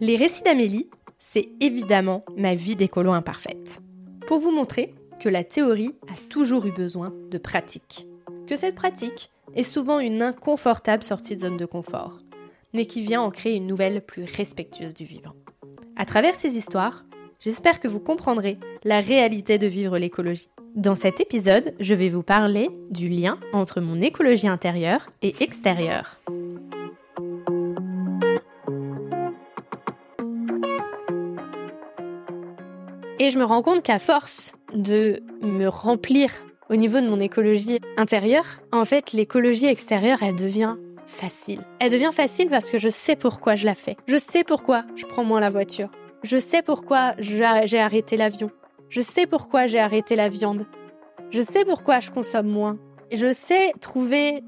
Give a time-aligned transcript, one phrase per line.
[0.00, 3.80] Les récits d'Amélie, c'est évidemment ma vie d'écolo imparfaite.
[4.28, 8.06] Pour vous montrer que la théorie a toujours eu besoin de pratique.
[8.46, 12.16] Que cette pratique est souvent une inconfortable sortie de zone de confort,
[12.72, 15.34] mais qui vient en créer une nouvelle plus respectueuse du vivant.
[15.96, 17.04] À travers ces histoires,
[17.40, 20.48] j'espère que vous comprendrez la réalité de vivre l'écologie.
[20.76, 26.18] Dans cet épisode, je vais vous parler du lien entre mon écologie intérieure et extérieure.
[33.20, 36.30] Et je me rends compte qu'à force de me remplir
[36.70, 40.76] au niveau de mon écologie intérieure, en fait, l'écologie extérieure, elle devient
[41.06, 41.62] facile.
[41.80, 43.96] Elle devient facile parce que je sais pourquoi je la fais.
[44.06, 45.88] Je sais pourquoi je prends moins la voiture.
[46.22, 48.50] Je sais pourquoi j'ai arrêté l'avion.
[48.88, 50.66] Je sais pourquoi j'ai arrêté la viande.
[51.30, 52.78] Je sais pourquoi je consomme moins.
[53.10, 54.44] Je sais trouver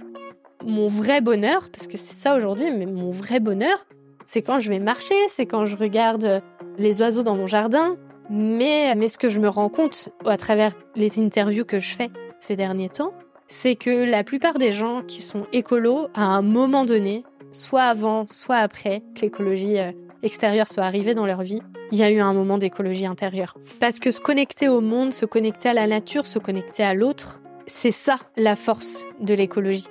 [0.64, 3.87] mon vrai bonheur, parce que c'est ça aujourd'hui, mais mon vrai bonheur,
[4.27, 6.42] c'est quand je vais marcher, c'est quand je regarde
[6.78, 7.97] les oiseaux dans mon jardin,
[8.31, 12.11] mais, mais ce que je me rends compte à travers les interviews que je fais
[12.39, 13.12] ces derniers temps,
[13.48, 18.27] c'est que la plupart des gens qui sont écolos, à un moment donné, soit avant,
[18.28, 19.91] soit après que l'écologie euh,
[20.22, 23.56] extérieure soit arrivée dans leur vie, il y a eu un moment d'écologie intérieure.
[23.81, 27.41] Parce que se connecter au monde, se connecter à la nature, se connecter à l'autre,
[27.67, 29.89] c'est ça la force de l'écologie.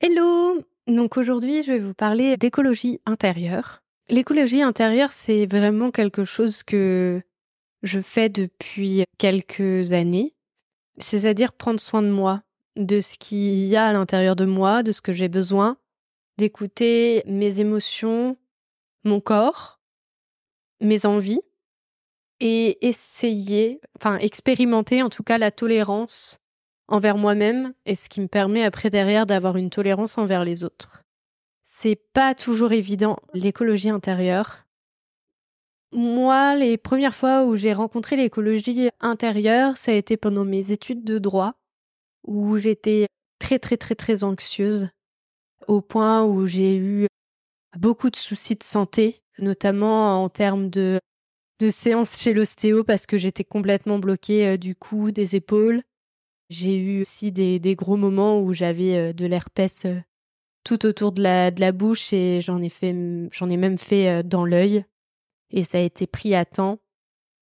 [0.00, 3.82] Hello Donc aujourd'hui, je vais vous parler d'écologie intérieure.
[4.10, 7.22] L'écologie intérieure, c'est vraiment quelque chose que
[7.82, 10.34] je fais depuis quelques années.
[10.96, 12.42] C'est-à-dire prendre soin de moi,
[12.76, 15.76] de ce qu'il y a à l'intérieur de moi, de ce que j'ai besoin,
[16.38, 18.38] d'écouter mes émotions,
[19.04, 19.78] mon corps,
[20.80, 21.42] mes envies,
[22.40, 26.38] et essayer, enfin expérimenter en tout cas la tolérance
[26.86, 31.04] envers moi-même, et ce qui me permet après derrière d'avoir une tolérance envers les autres.
[31.80, 34.66] C'est pas toujours évident, l'écologie intérieure.
[35.92, 41.04] Moi, les premières fois où j'ai rencontré l'écologie intérieure, ça a été pendant mes études
[41.04, 41.54] de droit,
[42.26, 43.06] où j'étais
[43.38, 44.88] très très très très anxieuse,
[45.68, 47.06] au point où j'ai eu
[47.76, 50.98] beaucoup de soucis de santé, notamment en termes de,
[51.60, 55.84] de séances chez l'ostéo parce que j'étais complètement bloquée euh, du cou, des épaules.
[56.50, 60.00] J'ai eu aussi des, des gros moments où j'avais euh, de l'herpès euh,
[60.68, 62.94] tout autour de la, de la bouche et j'en ai fait,
[63.32, 64.84] j'en ai même fait euh, dans l'œil
[65.50, 66.78] et ça a été pris à temps.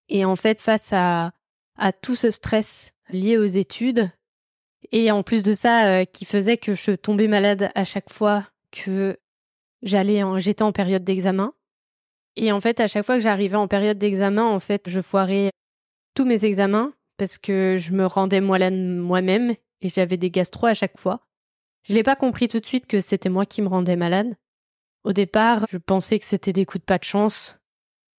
[0.09, 1.33] Et en fait, face à,
[1.77, 4.09] à tout ce stress lié aux études
[4.93, 8.47] et en plus de ça, euh, qui faisait que je tombais malade à chaque fois
[8.71, 9.19] que
[9.83, 11.53] j'allais en, j'étais en période d'examen.
[12.37, 15.51] Et en fait, à chaque fois que j'arrivais en période d'examen, en fait, je foirais
[16.15, 21.01] tous mes examens parce que je me rendais moi-même et j'avais des gastro à chaque
[21.01, 21.26] fois.
[21.89, 24.35] Je l'ai pas compris tout de suite que c'était moi qui me rendais malade.
[25.05, 27.59] Au départ, je pensais que c'était des coups de pas de chance.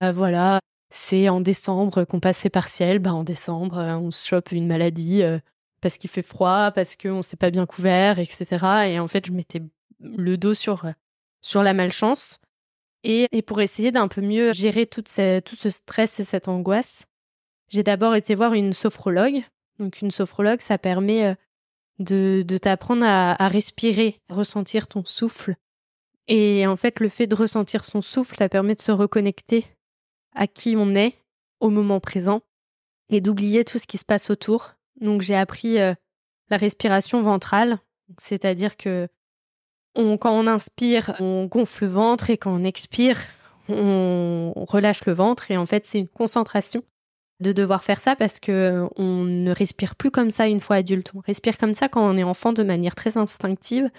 [0.02, 3.00] Euh, voilà, c'est en décembre qu'on passe ses partiels.
[3.00, 5.38] Bah, en décembre, euh, on se chope une maladie euh,
[5.82, 8.86] parce qu'il fait froid, parce qu'on s'est pas bien couvert, etc.
[8.88, 9.62] Et en fait, je mettais
[10.00, 10.86] le dos sur,
[11.42, 12.38] sur la malchance.
[13.04, 17.04] Et, pour essayer d'un peu mieux gérer tout ce stress et cette angoisse,
[17.70, 19.44] j'ai d'abord été voir une sophrologue.
[19.78, 21.36] Donc une sophrologue, ça permet
[22.00, 25.56] de, de t'apprendre à, à respirer, ressentir ton souffle.
[26.28, 29.66] Et en fait, le fait de ressentir son souffle, ça permet de se reconnecter
[30.36, 31.16] à qui on est
[31.60, 32.42] au moment présent
[33.10, 34.74] et d'oublier tout ce qui se passe autour.
[35.00, 35.94] Donc j'ai appris euh,
[36.50, 37.80] la respiration ventrale,
[38.20, 39.08] c'est-à-dire que
[39.96, 43.20] on, quand on inspire, on gonfle le ventre et quand on expire,
[43.70, 46.84] on relâche le ventre et en fait c'est une concentration
[47.40, 51.12] de devoir faire ça parce que on ne respire plus comme ça une fois adulte.
[51.16, 53.90] On respire comme ça quand on est enfant de manière très instinctive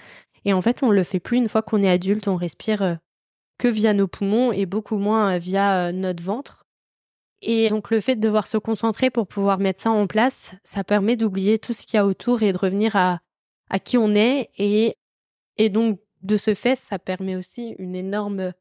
[0.45, 2.29] et en fait on le fait plus une fois qu'on est adulte.
[2.29, 2.95] On respire euh,
[3.59, 6.65] que via nos poumons et beaucoup moins euh, via euh, notre ventre.
[7.41, 10.83] Et donc le fait de devoir se concentrer pour pouvoir mettre ça en place, ça
[10.83, 13.21] permet d'oublier tout ce qu'il y a autour et de revenir à,
[13.71, 14.97] à qui on est et,
[15.57, 18.53] et donc de ce fait, ça permet aussi une énorme,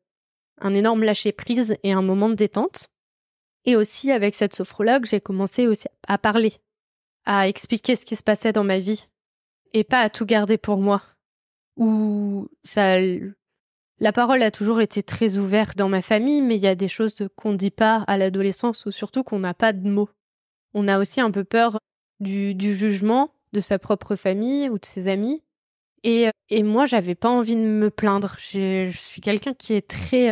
[0.62, 2.90] un énorme lâcher prise et un moment de détente.
[3.68, 6.54] Et aussi, avec cette sophrologue, j'ai commencé aussi à parler,
[7.26, 9.08] à expliquer ce qui se passait dans ma vie,
[9.74, 11.04] et pas à tout garder pour moi.
[11.76, 12.98] Ou ça,
[14.00, 16.88] la parole a toujours été très ouverte dans ma famille, mais il y a des
[16.88, 20.10] choses qu'on ne dit pas à l'adolescence, ou surtout qu'on n'a pas de mots.
[20.74, 21.78] On a aussi un peu peur
[22.22, 25.44] du, du jugement de sa propre famille ou de ses amis.
[26.04, 28.38] Et, et moi, j'avais pas envie de me plaindre.
[28.40, 30.32] Je suis quelqu'un qui est très,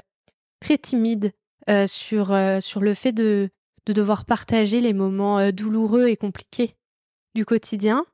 [0.62, 1.34] très timide
[1.70, 3.50] euh, sur, euh, sur le fait de,
[3.86, 6.76] de devoir partager les moments euh, douloureux et compliqués
[7.34, 8.06] du quotidien.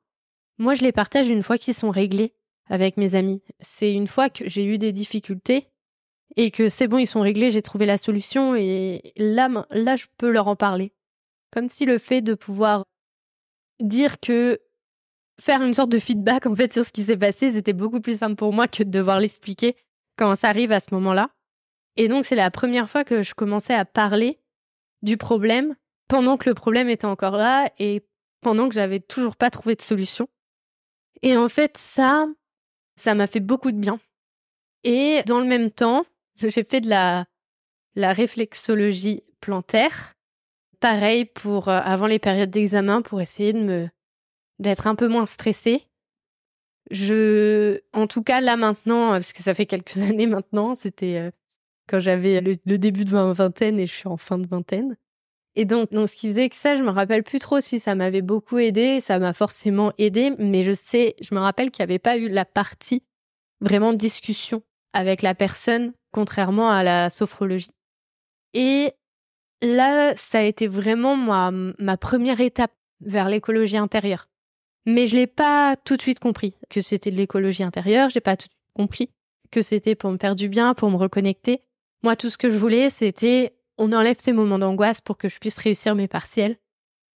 [0.57, 2.33] Moi, je les partage une fois qu'ils sont réglés
[2.69, 3.41] avec mes amis.
[3.59, 5.67] C'est une fois que j'ai eu des difficultés
[6.37, 10.05] et que c'est bon, ils sont réglés, j'ai trouvé la solution et là, là, je
[10.17, 10.93] peux leur en parler.
[11.51, 12.85] Comme si le fait de pouvoir
[13.81, 14.59] dire que
[15.41, 18.19] faire une sorte de feedback en fait sur ce qui s'est passé, c'était beaucoup plus
[18.19, 19.75] simple pour moi que de devoir l'expliquer
[20.17, 21.31] quand ça arrive à ce moment-là.
[21.97, 24.39] Et donc c'est la première fois que je commençais à parler
[25.01, 25.75] du problème
[26.07, 28.05] pendant que le problème était encore là et
[28.41, 30.27] pendant que j'avais toujours pas trouvé de solution.
[31.21, 32.27] Et en fait ça,
[32.95, 33.99] ça m'a fait beaucoup de bien.
[34.83, 36.05] Et dans le même temps,
[36.35, 37.25] j'ai fait de la,
[37.95, 40.13] la réflexologie plantaire.
[40.79, 43.89] Pareil pour euh, avant les périodes d'examen pour essayer de me
[44.59, 45.87] d'être un peu moins stressée.
[46.89, 51.17] Je, en tout cas là maintenant, euh, parce que ça fait quelques années maintenant, c'était
[51.17, 51.31] euh,
[51.91, 54.95] quand j'avais le, début de ma vingtaine et je suis en fin de vingtaine.
[55.55, 57.93] Et donc, donc ce qui faisait que ça, je me rappelle plus trop si ça
[57.93, 61.91] m'avait beaucoup aidé, ça m'a forcément aidé, mais je sais, je me rappelle qu'il n'y
[61.91, 63.03] avait pas eu la partie
[63.59, 67.71] vraiment discussion avec la personne, contrairement à la sophrologie.
[68.53, 68.93] Et
[69.61, 72.71] là, ça a été vraiment ma, ma première étape
[73.01, 74.29] vers l'écologie intérieure.
[74.85, 78.37] Mais je l'ai pas tout de suite compris que c'était de l'écologie intérieure, j'ai pas
[78.37, 79.09] tout de suite compris
[79.51, 81.61] que c'était pour me faire du bien, pour me reconnecter.
[82.03, 85.39] Moi, tout ce que je voulais, c'était on enlève ces moments d'angoisse pour que je
[85.39, 86.57] puisse réussir mes partiels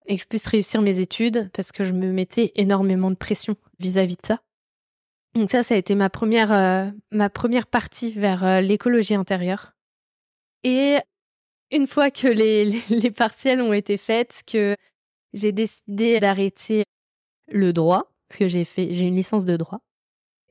[0.08, 3.56] et que je puisse réussir mes études parce que je me mettais énormément de pression
[3.80, 4.42] vis-à-vis de ça.
[5.36, 9.74] Donc ça, ça a été ma première, euh, ma première partie vers euh, l'écologie intérieure.
[10.64, 10.98] Et
[11.72, 14.76] une fois que les, les partiels ont été faits, que
[15.34, 16.84] j'ai décidé d'arrêter
[17.52, 19.82] le droit, parce que j'ai fait, j'ai une licence de droit.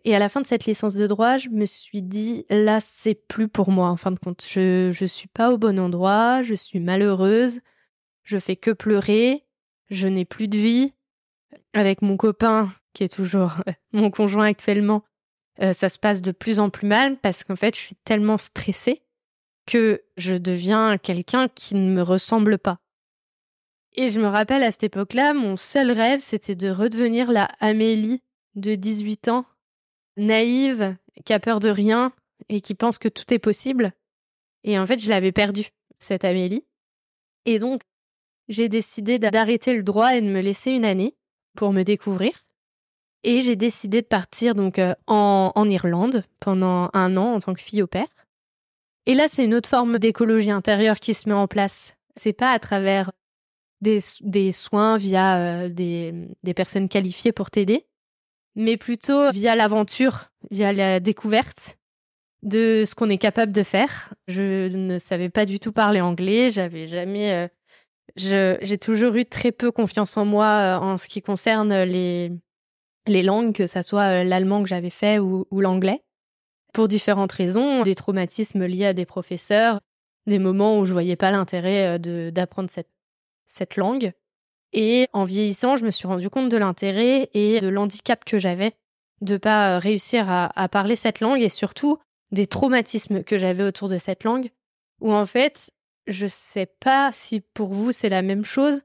[0.05, 3.15] Et à la fin de cette licence de droit, je me suis dit, là, c'est
[3.15, 4.45] plus pour moi, en fin de compte.
[4.47, 7.61] Je, je suis pas au bon endroit, je suis malheureuse,
[8.23, 9.45] je fais que pleurer,
[9.89, 10.93] je n'ai plus de vie.
[11.73, 13.55] Avec mon copain, qui est toujours
[13.93, 15.03] mon conjoint actuellement,
[15.63, 18.39] euh, ça se passe de plus en plus mal parce qu'en fait, je suis tellement
[18.39, 19.03] stressée
[19.67, 22.79] que je deviens quelqu'un qui ne me ressemble pas.
[23.97, 28.23] Et je me rappelle à cette époque-là, mon seul rêve, c'était de redevenir la Amélie
[28.57, 29.47] de 18 ans,
[30.17, 32.13] naïve, qui a peur de rien
[32.49, 33.93] et qui pense que tout est possible.
[34.65, 35.69] Et en fait, je l'avais perdue,
[35.99, 36.65] cette Amélie.
[37.45, 37.83] Et donc,
[38.49, 41.15] j'ai décidé d'arrêter le droit et de me laisser une année
[41.57, 42.33] pour me découvrir.
[43.23, 47.55] Et j'ai décidé de partir donc euh, en, en Irlande pendant un an en tant
[47.55, 48.09] que fille au père.
[49.07, 51.97] Et là, c'est une autre forme d'écologie intérieure qui se met en place.
[52.17, 53.13] C'est pas à travers
[53.81, 57.87] des, soins via euh, des, des personnes qualifiées pour t'aider,
[58.57, 61.79] mais plutôt via l'aventure, via la découverte
[62.43, 64.15] de ce qu'on est capable de faire.
[64.29, 67.49] Je ne savais pas du tout parler anglais, j'avais jamais euh,
[68.17, 72.31] j'ai toujours eu très peu confiance en moi euh, en ce qui concerne les
[73.07, 76.03] les langues, que ça soit l'allemand que j'avais fait ou, ou l'anglais,
[76.73, 79.79] pour différentes raisons, des traumatismes liés à des professeurs,
[80.27, 82.89] des moments où je voyais pas l'intérêt d'apprendre cette
[83.47, 84.13] cette langue.
[84.75, 88.73] Et en vieillissant, je me suis rendu compte de l'intérêt et de l'handicap que j'avais
[89.21, 91.99] de pas euh, réussir à, parler cette langue et surtout
[92.31, 94.51] des traumatismes que j'avais autour de cette langue
[95.01, 95.71] où en fait,
[96.07, 98.81] je sais pas si pour vous c'est la même chose,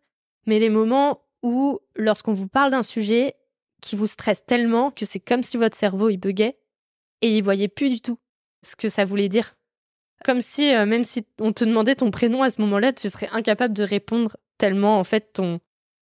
[0.46, 3.36] mais les moments où lorsqu'on vous parle d'un sujet
[3.82, 6.60] qui vous stresse tellement que c'est comme si votre cerveau il buguait
[7.22, 8.20] et il voyait plus du tout
[8.62, 9.56] ce que ça voulait dire.
[10.26, 13.30] Comme si, euh, même si on te demandait ton prénom à ce moment-là, tu serais
[13.32, 15.60] incapable de répondre tellement en fait ton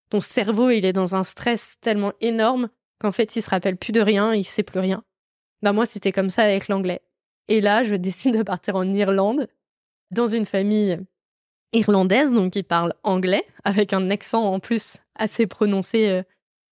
[0.10, 3.92] ton cerveau il est dans un stress tellement énorme qu'en fait il se rappelle plus
[3.92, 5.04] de rien, il sait plus rien.
[5.62, 7.02] Bah moi c'était comme ça avec l'anglais.
[7.48, 9.48] Et là je décide de partir en Irlande
[10.12, 10.98] dans une famille
[11.74, 16.24] irlandaise donc qui parle anglais avec un accent en plus assez prononcé euh,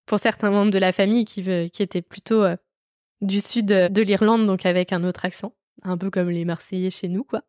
[0.05, 2.55] pour certains membres de la famille qui étaient plutôt euh,
[3.21, 7.07] du sud de l'Irlande donc avec un autre accent, un peu comme les Marseillais chez
[7.07, 7.41] nous quoi.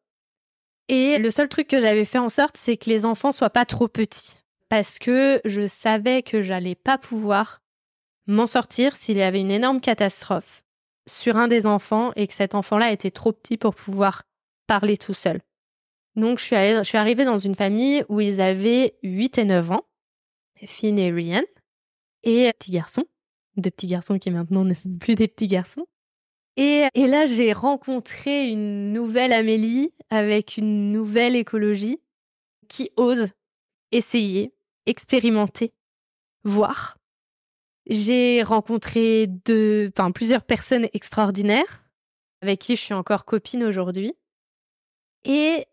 [0.88, 3.64] Et le seul truc que j'avais fait en sorte, c'est que les enfants soient pas
[3.64, 4.38] trop petits.
[4.68, 7.62] Parce que je savais que j'allais pas pouvoir
[8.26, 10.64] m'en sortir s'il y avait une énorme catastrophe
[11.08, 14.24] sur un des enfants et que cet enfant-là était trop petit pour pouvoir
[14.66, 15.40] parler tout seul.
[16.16, 19.70] Donc je suis, je suis arrivée dans une famille où ils avaient 8 et 9
[19.70, 19.86] ans,
[20.64, 21.44] Finn et Ryan,
[22.24, 23.04] et petits garçons,
[23.56, 25.86] deux petits garçons qui maintenant ne sont plus des petits garçons.
[26.56, 32.00] Et là, j'ai rencontré une nouvelle Amélie avec une nouvelle écologie
[32.66, 33.32] qui ose
[33.92, 34.54] essayer,
[34.86, 35.72] expérimenter,
[36.44, 36.98] voir.
[37.88, 41.84] J'ai rencontré deux, enfin, plusieurs personnes extraordinaires
[42.42, 44.14] avec qui je suis encore copine aujourd'hui.
[45.24, 45.66] Et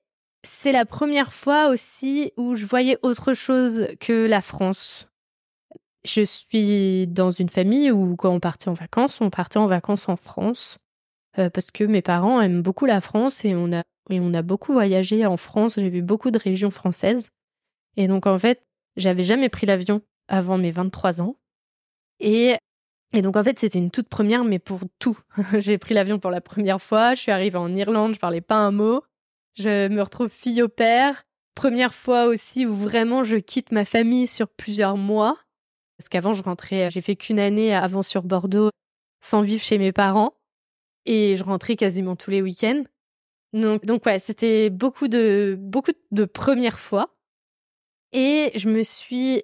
[0.43, 5.07] c'est la première fois aussi où je voyais autre chose que la France.
[6.05, 10.09] Je suis dans une famille où quand on partait en vacances, on partait en vacances
[10.09, 10.79] en France
[11.39, 14.41] euh, parce que mes parents aiment beaucoup la France et on a et on a
[14.41, 15.75] beaucoup voyagé en France.
[15.77, 17.29] J'ai vu beaucoup de régions françaises
[17.95, 21.37] et donc en fait, j'avais jamais pris l'avion avant mes 23 ans
[22.19, 22.55] et
[23.15, 25.17] et donc en fait, c'était une toute première, mais pour tout.
[25.59, 27.13] j'ai pris l'avion pour la première fois.
[27.13, 29.03] Je suis arrivée en Irlande, je parlais pas un mot.
[29.55, 31.23] Je me retrouve fille au père.
[31.53, 35.37] Première fois aussi où vraiment je quitte ma famille sur plusieurs mois.
[35.99, 38.71] Parce qu'avant, je rentrais, j'ai fait qu'une année avant sur Bordeaux
[39.21, 40.33] sans vivre chez mes parents.
[41.05, 42.83] Et je rentrais quasiment tous les week-ends.
[43.53, 47.15] Donc, donc ouais, c'était beaucoup de, beaucoup de premières fois.
[48.13, 49.43] Et je me suis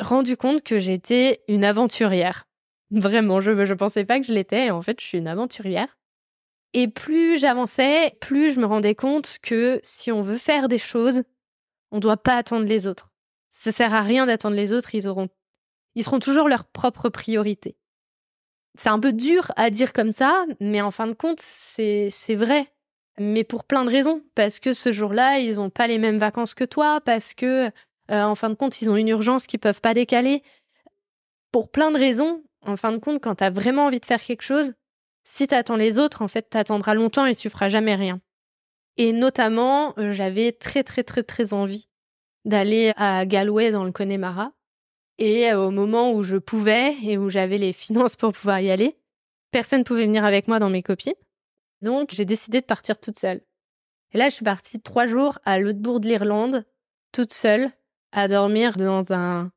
[0.00, 2.46] rendu compte que j'étais une aventurière.
[2.90, 4.70] Vraiment, je ne pensais pas que je l'étais.
[4.70, 5.96] En fait, je suis une aventurière.
[6.74, 11.22] Et plus j'avançais, plus je me rendais compte que si on veut faire des choses,
[11.92, 13.12] on ne doit pas attendre les autres.
[13.48, 15.28] Ça sert à rien d'attendre les autres, ils auront,
[15.94, 17.76] ils seront toujours leur propre priorité.
[18.76, 22.66] C'est un peu dur à dire comme ça, mais en fin de compte, c'est vrai.
[23.18, 24.22] Mais pour plein de raisons.
[24.34, 27.70] Parce que ce jour-là, ils n'ont pas les mêmes vacances que toi, parce que, euh,
[28.08, 30.42] en fin de compte, ils ont une urgence qu'ils peuvent pas décaler.
[31.52, 34.22] Pour plein de raisons, en fin de compte, quand tu as vraiment envie de faire
[34.22, 34.72] quelque chose,
[35.24, 38.20] si tu attends les autres, en fait, tu attendras longtemps et tu feras jamais rien.
[38.96, 41.88] Et notamment, euh, j'avais très très très très envie
[42.44, 44.52] d'aller à Galway dans le Connemara.
[45.18, 48.70] Et euh, au moment où je pouvais et où j'avais les finances pour pouvoir y
[48.70, 48.96] aller,
[49.50, 51.14] personne ne pouvait venir avec moi dans mes copines.
[51.82, 53.40] Donc j'ai décidé de partir toute seule.
[54.12, 56.64] Et là, je suis partie trois jours à l'autre bout de l'Irlande,
[57.12, 57.70] toute seule,
[58.12, 59.50] à dormir dans un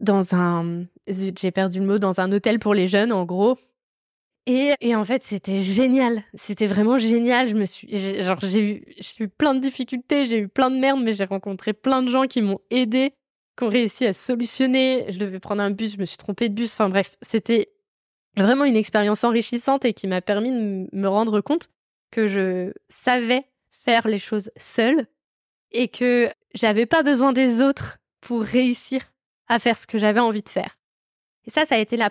[0.00, 3.58] dans un j'ai perdu le mot dans un hôtel pour les jeunes en gros.
[4.46, 6.24] Et, et en fait, c'était génial.
[6.34, 7.48] C'était vraiment génial.
[7.48, 7.88] Je me suis,
[8.22, 11.24] genre, j'ai eu, j'ai eu plein de difficultés, j'ai eu plein de merde, mais j'ai
[11.24, 13.14] rencontré plein de gens qui m'ont aidé,
[13.56, 15.06] qui ont réussi à solutionner.
[15.10, 16.72] Je devais prendre un bus, je me suis trompée de bus.
[16.72, 17.68] Enfin bref, c'était
[18.36, 21.68] vraiment une expérience enrichissante et qui m'a permis de me rendre compte
[22.10, 23.44] que je savais
[23.84, 25.06] faire les choses seule
[25.70, 29.02] et que j'avais pas besoin des autres pour réussir
[29.48, 30.78] à faire ce que j'avais envie de faire.
[31.46, 32.10] Et ça, ça a été la,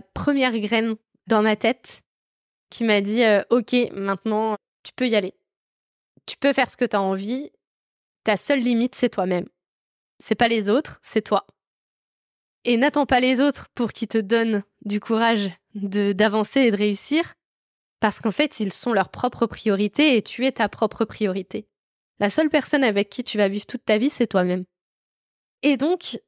[0.00, 0.94] première graine
[1.26, 2.00] dans ma tête
[2.70, 5.34] qui m'a dit euh, OK, maintenant, tu peux y aller.
[6.26, 7.50] Tu peux faire ce que tu as envie.
[8.24, 9.48] Ta seule limite, c'est toi-même.
[10.18, 11.46] C'est pas les autres, c'est toi.
[12.64, 17.34] Et n'attends pas les autres pour qu'ils te donnent du courage d'avancer et de réussir,
[18.00, 21.66] parce qu'en fait, ils sont leur propre priorité et tu es ta propre priorité.
[22.18, 24.64] La seule personne avec qui tu vas vivre toute ta vie, c'est toi-même.
[25.62, 26.18] Et donc,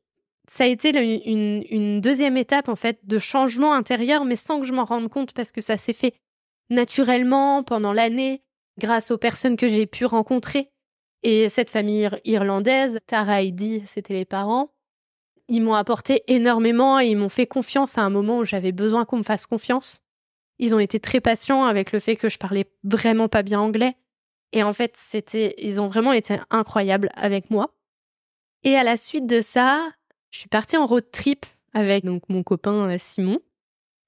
[0.48, 4.72] ça a été une, deuxième étape en fait de changement intérieur, mais sans que je
[4.72, 6.14] m'en rende compte parce que ça s'est fait
[6.70, 8.42] naturellement pendant l'année
[8.78, 10.70] grâce aux personnes que j'ai pu rencontrer.
[11.22, 14.72] Et cette famille irlandaise, Tara et Dee, c'était les parents,
[15.48, 19.04] ils m'ont apporté énormément et ils m'ont fait confiance à un moment où j'avais besoin
[19.04, 20.00] qu'on me fasse confiance.
[20.58, 23.96] Ils ont été très patients avec le fait que je parlais vraiment pas bien anglais.
[24.52, 27.74] Et en fait, c'était, ils ont vraiment été incroyables avec moi.
[28.62, 29.90] Et à la suite de ça,
[30.30, 33.40] je suis partie en road trip avec donc mon copain euh, Simon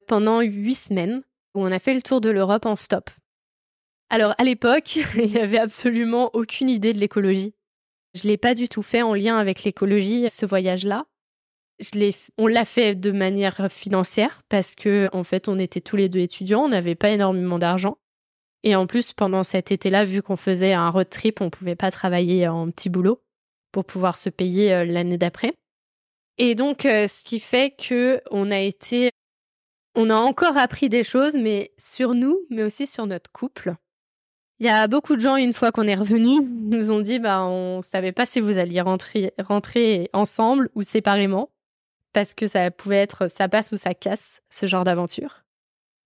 [0.07, 1.23] pendant huit semaines
[1.55, 3.11] où on a fait le tour de l'Europe en stop.
[4.11, 7.55] Alors à l'époque, il n'y avait absolument aucune idée de l'écologie.
[8.15, 11.05] Je l'ai pas du tout fait en lien avec l'écologie ce voyage-là.
[12.39, 16.21] On l'a fait de manière financière parce que en fait on était tous les deux
[16.21, 17.99] étudiants, on n'avait pas énormément d'argent.
[18.63, 21.91] Et en plus pendant cet été-là, vu qu'on faisait un road trip, on pouvait pas
[21.91, 23.23] travailler en petit boulot
[23.73, 25.53] pour pouvoir se payer euh, l'année d'après.
[26.39, 29.11] Et donc, euh, ce qui fait que on a été,
[29.95, 33.75] on a encore appris des choses, mais sur nous, mais aussi sur notre couple.
[34.61, 37.45] Il y a beaucoup de gens, une fois qu'on est revenu, nous ont dit, bah,
[37.45, 41.51] on savait pas si vous alliez rentrer ensemble ou séparément,
[42.15, 45.45] parce que ça pouvait être, ça passe ou ça casse, ce genre d'aventure.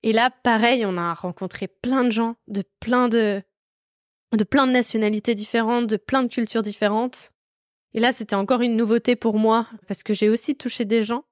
[0.03, 3.43] Et là, pareil, on a rencontré plein de gens de plein de,
[4.33, 7.31] de plein de nationalités différentes, de plein de cultures différentes.
[7.95, 11.25] Et là, c'était encore une nouveauté pour moi, parce que j'ai aussi touché des gens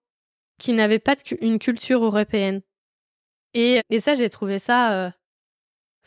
[0.59, 2.63] qui n'avaient pas une culture européenne.
[3.55, 5.11] Et, et ça, j'ai trouvé ça euh,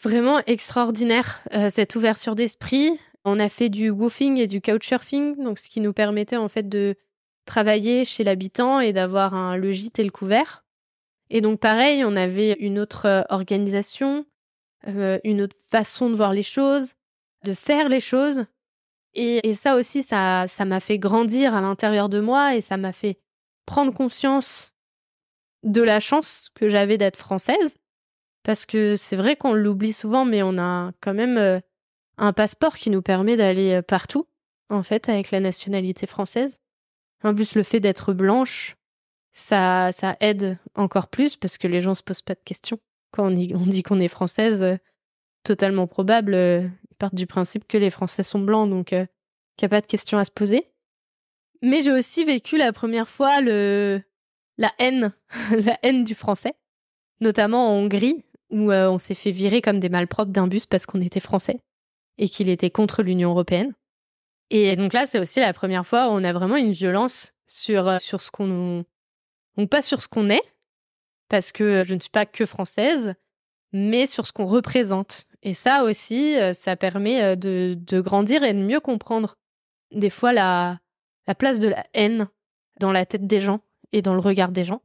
[0.01, 2.99] vraiment extraordinaire, euh, cette ouverture d'esprit.
[3.25, 6.67] On a fait du woofing et du couchsurfing, donc ce qui nous permettait en fait
[6.67, 6.95] de
[7.46, 10.65] travailler chez l'habitant et d'avoir un, le gîte et le couvert.
[11.29, 14.25] Et donc pareil, on avait une autre euh, organisation,
[14.86, 16.93] une autre façon de voir les choses,
[17.43, 18.46] de faire les choses.
[19.13, 22.93] Et, ça aussi, ça, ça m'a fait grandir à l'intérieur de moi et ça m'a
[22.93, 23.19] fait
[23.65, 24.74] prendre conscience
[25.63, 27.75] de la chance que j'avais d'être française.
[28.43, 31.60] Parce que c'est vrai qu'on l'oublie souvent, mais on a quand même euh,
[32.17, 34.27] un passeport qui nous permet d'aller euh, partout,
[34.69, 36.58] en fait, avec la nationalité française.
[37.23, 38.77] En plus, le fait d'être blanche,
[39.33, 42.79] ça, ça aide encore plus parce que les gens se posent pas de questions.
[43.11, 44.77] Quand on, dit qu'on est française, euh,
[45.43, 49.05] totalement probable, euh, ils partent du principe que les Français sont blancs, donc euh,
[49.57, 50.69] qu'il n'y a pas de questions à se poser.
[51.61, 55.13] Mais j'ai aussi vécu la première fois la haine,
[55.51, 56.53] la haine du français,
[57.19, 61.01] notamment en Hongrie, où on s'est fait virer comme des malpropres d'un bus parce qu'on
[61.01, 61.59] était français
[62.17, 63.73] et qu'il était contre l'Union européenne.
[64.49, 68.01] Et donc là, c'est aussi la première fois où on a vraiment une violence sur,
[68.01, 68.83] sur ce qu'on
[69.59, 70.43] donc pas sur ce qu'on est,
[71.27, 73.13] parce que je ne suis pas que française,
[73.73, 75.25] mais sur ce qu'on représente.
[75.43, 79.35] Et ça aussi, euh, ça permet euh, de, de, grandir et de mieux comprendre
[79.91, 80.79] des fois la,
[81.27, 82.29] la place de la haine
[82.79, 83.59] dans la tête des gens
[83.91, 84.81] et dans le regard des gens.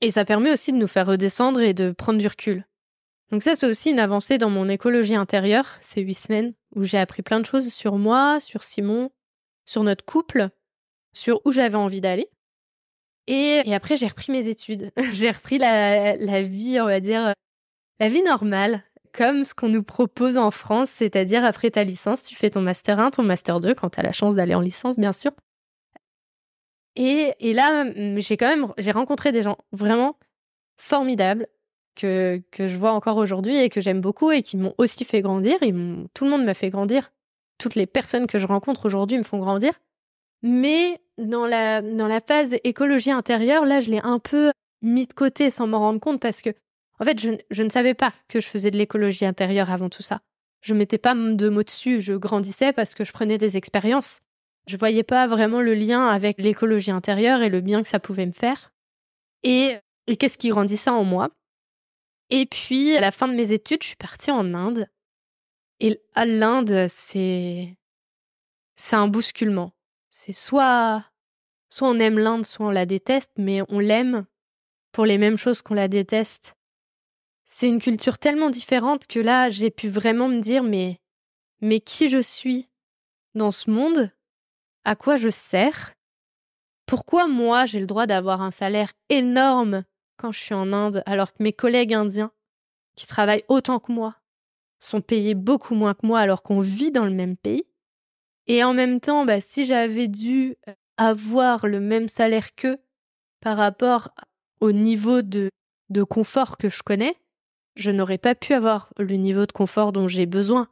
[0.00, 2.64] Et ça permet aussi de nous faire redescendre et de prendre du recul.
[3.32, 6.98] Donc ça, c'est aussi une avancée dans mon écologie intérieure, ces huit semaines, où j'ai
[6.98, 9.10] appris plein de choses sur moi, sur Simon,
[9.64, 10.48] sur notre couple,
[11.12, 12.28] sur où j'avais envie d'aller.
[13.26, 14.90] Et, après, j'ai repris mes études.
[15.12, 17.32] j'ai repris la, vie, on va dire,
[18.00, 22.34] la vie normale, comme ce qu'on nous propose en France, c'est-à-dire après ta licence, tu
[22.34, 24.98] fais ton master 1, ton master 2, quand tu as la chance d'aller en licence,
[24.98, 25.30] bien sûr.
[26.96, 27.84] Et, et là,
[28.18, 30.16] j'ai quand même, j'ai rencontré des gens vraiment
[30.76, 31.48] formidables
[31.94, 35.22] que, que je vois encore aujourd'hui et que j'aime beaucoup et qui m'ont aussi fait
[35.22, 35.56] grandir.
[35.62, 37.12] Ils tout le monde m'a fait grandir.
[37.58, 39.72] Toutes les personnes que je rencontre aujourd'hui me font grandir.
[40.42, 45.12] Mais dans la, dans la phase écologie intérieure, là, je l'ai un peu mis de
[45.12, 46.50] côté sans m'en rendre compte parce que,
[47.00, 50.02] en fait, je, je ne savais pas que je faisais de l'écologie intérieure avant tout
[50.02, 50.20] ça.
[50.60, 54.20] Je mettais pas de mots dessus, je grandissais parce que je prenais des expériences.
[54.66, 58.26] Je voyais pas vraiment le lien avec l'écologie intérieure et le bien que ça pouvait
[58.26, 58.72] me faire.
[59.42, 61.28] Et, et qu'est-ce qui grandissait en moi?
[62.30, 64.86] Et puis, à la fin de mes études, je suis partie en Inde.
[65.80, 67.76] Et à l'Inde, c'est,
[68.76, 69.72] c'est un bousculement.
[70.10, 71.04] C'est soit,
[71.68, 74.24] soit on aime l'Inde, soit on la déteste, mais on l'aime
[74.92, 76.54] pour les mêmes choses qu'on la déteste.
[77.44, 80.98] C'est une culture tellement différente que là, j'ai pu vraiment me dire, mais,
[81.60, 82.68] mais qui je suis
[83.34, 84.10] dans ce monde?
[84.84, 85.94] À quoi je sers?
[86.86, 89.84] Pourquoi moi j'ai le droit d'avoir un salaire énorme
[90.16, 92.32] quand je suis en Inde alors que mes collègues indiens,
[92.96, 94.16] qui travaillent autant que moi,
[94.78, 97.64] sont payés beaucoup moins que moi alors qu'on vit dans le même pays?
[98.46, 102.78] Et en même temps, bah, si j'avais dû euh, avoir le même salaire qu'eux
[103.40, 104.10] par rapport
[104.60, 105.50] au niveau de,
[105.90, 107.16] de confort que je connais,
[107.76, 110.68] je n'aurais pas pu avoir le niveau de confort dont j'ai besoin.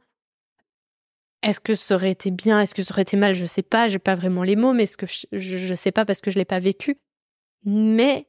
[1.41, 3.89] Est-ce que ça aurait été bien, est-ce que ça aurait été mal, je sais pas,
[3.89, 6.37] j'ai pas vraiment les mots, mais ce que je, ne sais pas parce que je
[6.37, 6.97] l'ai pas vécu.
[7.65, 8.27] Mais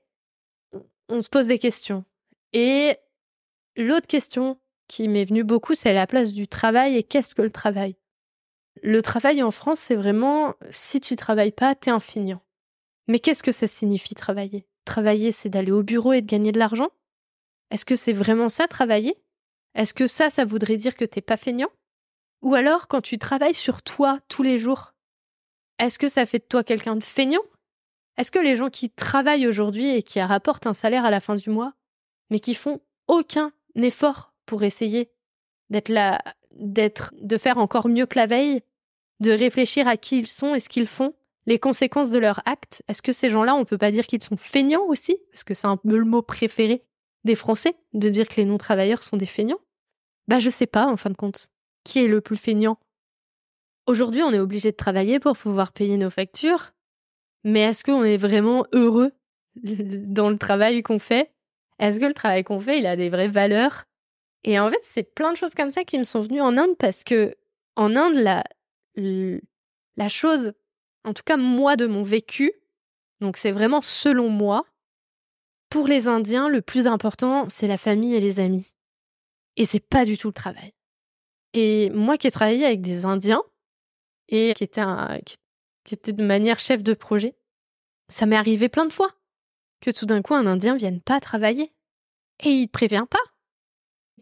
[1.08, 2.04] on se pose des questions.
[2.52, 2.96] Et
[3.76, 7.50] l'autre question qui m'est venue beaucoup, c'est la place du travail et qu'est-ce que le
[7.50, 7.96] travail?
[8.82, 12.42] Le travail en France, c'est vraiment si tu travailles pas, t'es un feignant.
[13.08, 14.66] Mais qu'est-ce que ça signifie travailler?
[14.84, 16.90] Travailler, c'est d'aller au bureau et de gagner de l'argent?
[17.70, 19.16] Est-ce que c'est vraiment ça, travailler?
[19.74, 21.70] Est-ce que ça, ça voudrait dire que t'es pas feignant
[22.42, 24.94] Ou alors, quand tu travailles sur toi tous les jours,
[25.78, 27.42] est-ce que ça fait de toi quelqu'un de feignant
[28.16, 31.36] Est-ce que les gens qui travaillent aujourd'hui et qui rapportent un salaire à la fin
[31.36, 31.74] du mois,
[32.30, 35.10] mais qui font aucun effort pour essayer
[35.70, 36.22] d'être là,
[36.52, 38.62] d'être, de faire encore mieux que la veille,
[39.20, 41.14] de réfléchir à qui ils sont et ce qu'ils font,
[41.46, 42.82] les conséquences de leurs actes.
[42.88, 45.16] Est-ce que ces gens-là, on peut pas dire qu'ils sont feignants aussi?
[45.30, 46.84] Parce que c'est un peu le mot préféré
[47.24, 49.60] des Français, de dire que les non-travailleurs sont des feignants.
[50.28, 51.48] Bah, je sais pas, en fin de compte.
[51.84, 52.78] Qui est le plus feignant?
[53.86, 56.73] Aujourd'hui, on est obligé de travailler pour pouvoir payer nos factures.
[57.44, 59.12] Mais est-ce qu'on est vraiment heureux
[59.56, 61.32] dans le travail qu'on fait?
[61.78, 63.84] Est-ce que le travail qu'on fait, il a des vraies valeurs?
[64.44, 66.76] Et en fait, c'est plein de choses comme ça qui me sont venues en Inde
[66.78, 67.34] parce que
[67.76, 68.44] en Inde, la,
[69.96, 70.52] la chose,
[71.04, 72.52] en tout cas moi de mon vécu,
[73.20, 74.64] donc c'est vraiment selon moi,
[75.70, 78.74] pour les Indiens, le plus important, c'est la famille et les amis.
[79.56, 80.72] Et c'est pas du tout le travail.
[81.52, 83.42] Et moi qui ai travaillé avec des Indiens
[84.28, 84.82] et qui était,
[85.24, 85.36] qui
[85.92, 87.36] était de manière chef de projet,
[88.08, 89.12] ça m'est arrivé plein de fois
[89.82, 91.72] que tout d'un coup un Indien vienne pas travailler.
[92.42, 93.18] Et il te prévient pas.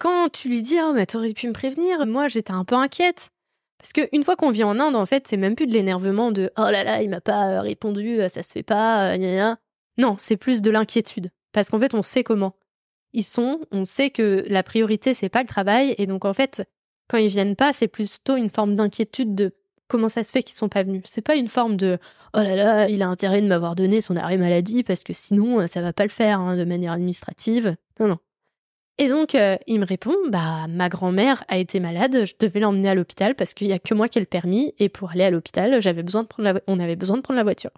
[0.00, 3.30] Quand tu lui dis oh mais t'aurais pu me prévenir, moi j'étais un peu inquiète.
[3.78, 6.52] Parce qu'une fois qu'on vit en Inde, en fait, c'est même plus de l'énervement de
[6.56, 9.54] oh là là, il m'a pas euh, répondu, euh, ça se fait pas, euh,
[9.98, 11.32] Non, c'est plus de l'inquiétude.
[11.52, 12.54] Parce qu'en fait, on sait comment.
[13.12, 16.62] Ils sont, on sait que la priorité, c'est pas le travail, et donc en fait,
[17.08, 19.52] quand ils viennent pas, c'est plutôt une forme d'inquiétude de
[19.92, 21.02] comment ça se fait qu'ils sont pas venus.
[21.04, 21.98] C'est pas une forme de
[22.34, 25.66] oh là là, il a intérêt de m'avoir donné son arrêt maladie parce que sinon
[25.66, 27.76] ça va pas le faire hein, de manière administrative.
[28.00, 28.18] Non, non.
[28.98, 32.90] Et donc, euh, il me répond, bah, ma grand-mère a été malade, je devais l'emmener
[32.90, 35.24] à l'hôpital parce qu'il y a que moi qui ai le permis, et pour aller
[35.24, 37.70] à l'hôpital, j'avais besoin de prendre la, on avait besoin de prendre la voiture.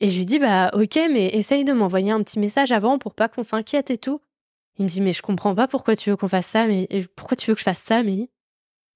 [0.00, 3.14] Et je lui dis, bah, ok, mais essaye de m'envoyer un petit message avant pour
[3.14, 4.20] pas qu'on s'inquiète et tout.
[4.78, 7.36] Il me dit, mais je comprends pas pourquoi tu veux qu'on fasse ça, mais pourquoi
[7.36, 8.30] tu veux que je fasse ça, mais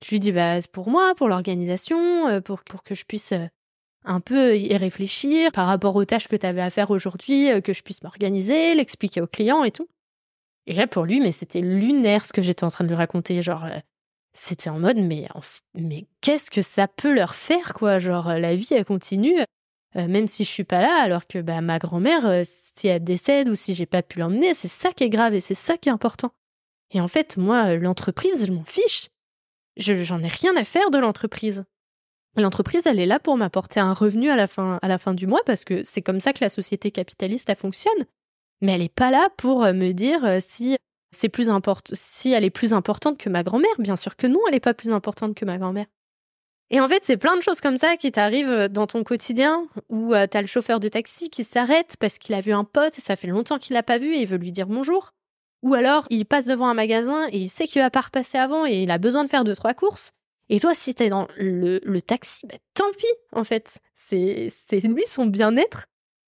[0.05, 3.33] Je lui dis, bah, c'est pour moi, pour l'organisation, euh, pour, pour que je puisse
[3.33, 3.47] euh,
[4.05, 7.73] un peu y réfléchir par rapport aux tâches que tu avais à faire aujourd'hui, que
[7.73, 9.89] je puisse m'organiser, l'expliquer aux clients et tout.
[10.67, 13.41] Et là, pour lui, mais c'était lunaire ce que j'étais en train de lui raconter.
[13.41, 13.79] Genre, euh,
[14.33, 15.29] c'était en mode, mais,
[15.75, 17.99] mais qu'est-ce que ça peut leur faire, quoi?
[17.99, 19.39] Genre, euh, la vie, elle continue,
[19.97, 23.49] euh, même si je suis pas là, alors que bah, ma grand-mère, si elle décède
[23.49, 25.89] ou si j'ai pas pu l'emmener, c'est ça qui est grave et c'est ça qui
[25.89, 26.33] est important.
[26.93, 29.09] Et en fait, moi, l'entreprise, je m'en fiche.
[29.77, 31.65] Je, j'en ai rien à faire de l'entreprise.
[32.37, 34.47] L'entreprise, elle est là pour m'apporter un revenu à la
[34.99, 38.05] fin, du mois parce que c'est comme ça que la société capitaliste, elle fonctionne
[38.61, 40.77] mais elle n'est pas là pour euh, me dire euh, si
[41.15, 43.71] c'est plus important, si elle est plus importante que ma grand-mère.
[43.79, 45.87] Bien sûr que non, elle n'est pas plus importante que ma grand-mère.
[46.71, 49.67] Et en fait, c'est plein de choses comme ça qui t'arrivent euh, dans ton quotidien,
[49.89, 53.01] où t'as le chauffeur de taxi qui s'arrête parce qu'il a vu un pote et
[53.01, 55.13] ça fait longtemps qu'il l'a pas vu et il veut lui dire bonjour.
[55.67, 58.67] Ou alors, il passe devant un magasin et il sait qu'il va pas repasser avant
[58.67, 60.13] et il a besoin de faire deux, trois courses.
[60.49, 63.81] Et toi, si t'es dans le, taxi, bah, tant pis, en fait.
[63.97, 64.53] C'est
[64.85, 65.87] lui son bien-être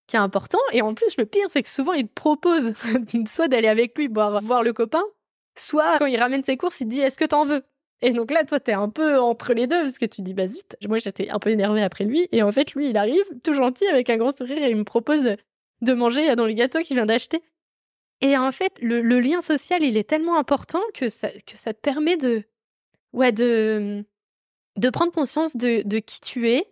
[0.09, 0.59] qui est important.
[0.73, 2.73] Et en plus, le pire, c'est que souvent, il te propose
[3.29, 5.05] soit d'aller avec lui boire, voir le copain,
[5.55, 7.63] soit quand il ramène ses courses, il dit Est-ce que t'en veux?
[8.03, 10.49] Et donc là, toi, t'es un peu entre les deux parce que tu dis Bah
[10.49, 12.29] zut, moi j'étais un peu énervée après lui.
[12.33, 14.85] Et en fait, lui, il arrive tout gentil avec un grand sourire et il me
[14.85, 15.37] propose
[15.81, 17.41] de manger dans les gâteaux qu'il vient d'acheter.
[18.21, 22.45] Et en fait, le, lien social, il est tellement important que ça, te permet de,
[24.93, 26.67] prendre conscience de, de qui tu es,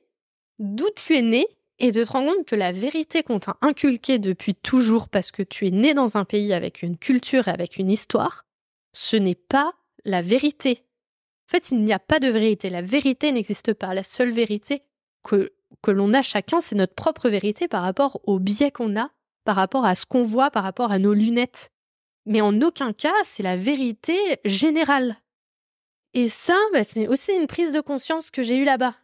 [0.59, 1.47] d'où tu es né
[1.79, 5.43] et de te rendre compte que la vérité qu'on t'a inculquée depuis toujours parce que
[5.43, 8.47] tu es né dans un pays avec une culture et avec une histoire,
[8.93, 10.85] ce n'est pas la vérité.
[11.49, 12.71] En fait, il n'y a pas de vérité.
[12.71, 13.95] La vérité n'existe pas.
[13.95, 14.83] La seule vérité
[15.23, 19.11] que, que l'on a chacun, c'est notre propre vérité par rapport au biais qu'on a,
[19.47, 21.71] par rapport à ce qu'on voit, par rapport à nos lunettes.
[22.27, 25.17] Mais en aucun cas, c'est la vérité générale.
[26.13, 28.95] Et ça, bah, c'est aussi une prise de conscience que j'ai eue là-bas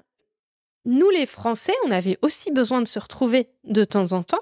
[0.84, 4.40] nous les Français, on avait aussi besoin de se retrouver de temps en temps.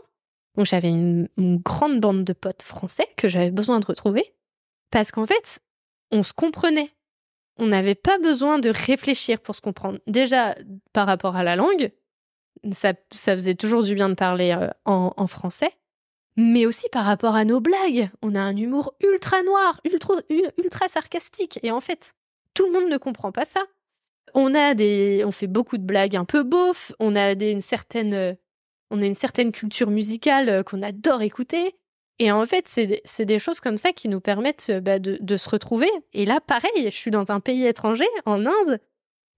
[0.58, 4.34] J'avais une, grande bande de potes français que j'avais besoin de retrouver.
[4.90, 5.60] Parce qu'en fait,
[6.10, 6.90] on se comprenait.
[7.56, 10.00] On n'avait pas besoin de réfléchir pour se comprendre.
[10.06, 10.54] Déjà,
[10.92, 11.92] par rapport à la langue,
[12.72, 15.72] ça, faisait toujours du bien de parler euh, en, français.
[16.42, 18.08] Mais aussi par rapport à nos blagues.
[18.22, 19.78] On a un humour ultra noir,
[20.56, 21.60] ultra, sarcastique.
[21.62, 22.14] Et en fait,
[22.54, 23.60] tout le monde ne comprend pas ça.
[24.32, 26.92] On a des, on fait beaucoup de blagues un peu beauf.
[26.98, 28.32] On a des, une certaine, euh,
[28.90, 31.76] on a une certaine culture musicale euh, qu'on adore écouter.
[32.18, 32.66] Et en fait,
[33.04, 35.90] c'est des choses comme ça qui nous permettent euh, bah, de, de, se retrouver.
[36.14, 38.80] Et là, pareil, je suis dans un pays étranger, en Inde,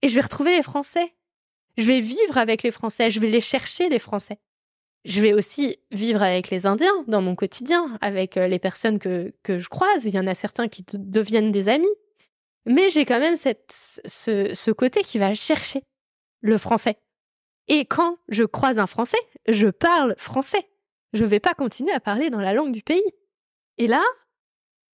[0.03, 1.13] et je vais retrouver les Français.
[1.77, 4.39] Je vais vivre avec les Français, je vais les chercher, les Français.
[5.05, 9.59] Je vais aussi vivre avec les Indiens dans mon quotidien, avec les personnes que, que
[9.59, 10.05] je croise.
[10.05, 11.85] Il y en a certains qui deviennent des amis.
[12.65, 15.83] Mais j'ai quand même cette, ce, ce côté qui va chercher
[16.41, 16.97] le français.
[17.67, 20.69] Et quand je croise un français, je parle français.
[21.13, 23.03] Je ne vais pas continuer à parler dans la langue du pays.
[23.77, 24.03] Et là,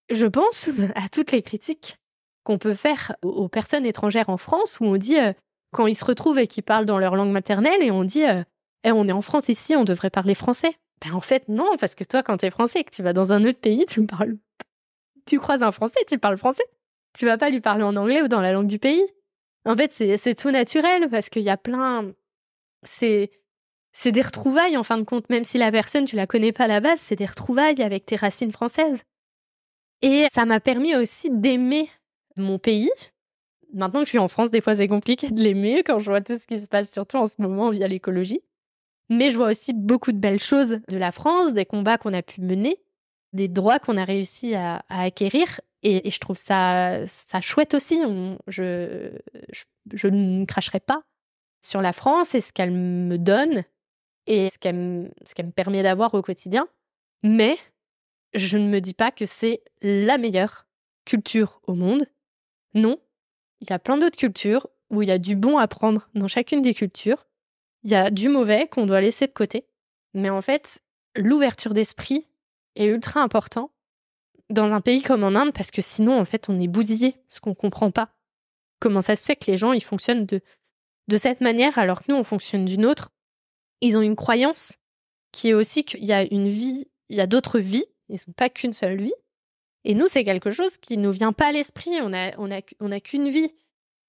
[0.10, 1.98] je pense à toutes les critiques
[2.44, 5.34] qu'on peut faire aux personnes étrangères en France où on dit, euh,
[5.72, 8.44] quand ils se retrouvent et qu'ils parlent dans leur langue maternelle, et on dit, euh,
[8.84, 10.76] eh, on est en France ici, on devrait parler français.
[11.02, 13.14] Ben en fait, non, parce que toi, quand tu es français et que tu vas
[13.14, 14.38] dans un autre pays, tu parles.
[15.26, 16.64] Tu croises un français, tu parles français.
[17.18, 19.04] Tu vas pas lui parler en anglais ou dans la langue du pays.
[19.66, 22.14] En fait, c'est tout naturel parce qu'il y a plein.
[22.84, 23.32] C'est
[23.92, 26.66] c'est des retrouvailles en fin de compte, même si la personne tu la connais pas
[26.66, 29.04] à la base, c'est des retrouvailles avec tes racines françaises.
[30.02, 31.90] Et ça m'a permis aussi d'aimer
[32.38, 32.92] mon pays.
[33.74, 36.22] Maintenant que je suis en France, des fois c'est compliqué de l'aimer quand je vois
[36.22, 38.42] tout ce qui se passe, surtout en ce moment via l'écologie.
[39.10, 42.22] Mais je vois aussi beaucoup de belles choses de la France, des combats qu'on a
[42.22, 42.80] pu mener,
[43.34, 45.62] des droits qu'on a réussi à acquérir.
[45.82, 48.00] Et, je trouve ça, ça chouette aussi.
[48.48, 49.12] je,
[50.08, 51.04] ne cracherai pas
[51.62, 53.64] sur la France et ce qu'elle me donne
[54.28, 56.68] et ce qu'elle me permet d'avoir au quotidien.
[57.24, 57.58] Mais
[58.34, 60.68] je ne me dis pas que c'est la meilleure
[61.06, 62.06] culture au monde.
[62.76, 62.98] Non,
[63.62, 66.28] il y a plein d'autres cultures où il y a du bon à prendre dans
[66.28, 67.26] chacune des cultures.
[67.84, 69.66] Il y a du mauvais qu'on doit laisser de côté.
[70.14, 70.82] Mais en fait,
[71.16, 72.28] l'ouverture d'esprit
[72.76, 73.72] est ultra important
[74.50, 77.40] dans un pays comme en Inde parce que sinon, en fait, on est bousillé, ce
[77.40, 78.10] qu'on comprend pas.
[78.80, 80.42] Comment ça se fait que les gens, ils fonctionnent de,
[81.08, 83.12] de cette manière alors que nous, on fonctionne d'une autre?
[83.82, 84.78] Ils ont une croyance
[85.32, 88.34] qui est aussi qu'il y a une vie, il y a d'autres vies, ils n'ont
[88.34, 89.14] pas qu'une seule vie.
[89.86, 91.92] Et nous, c'est quelque chose qui nous vient pas à l'esprit.
[92.02, 93.52] On a, on a, on qu'une vie.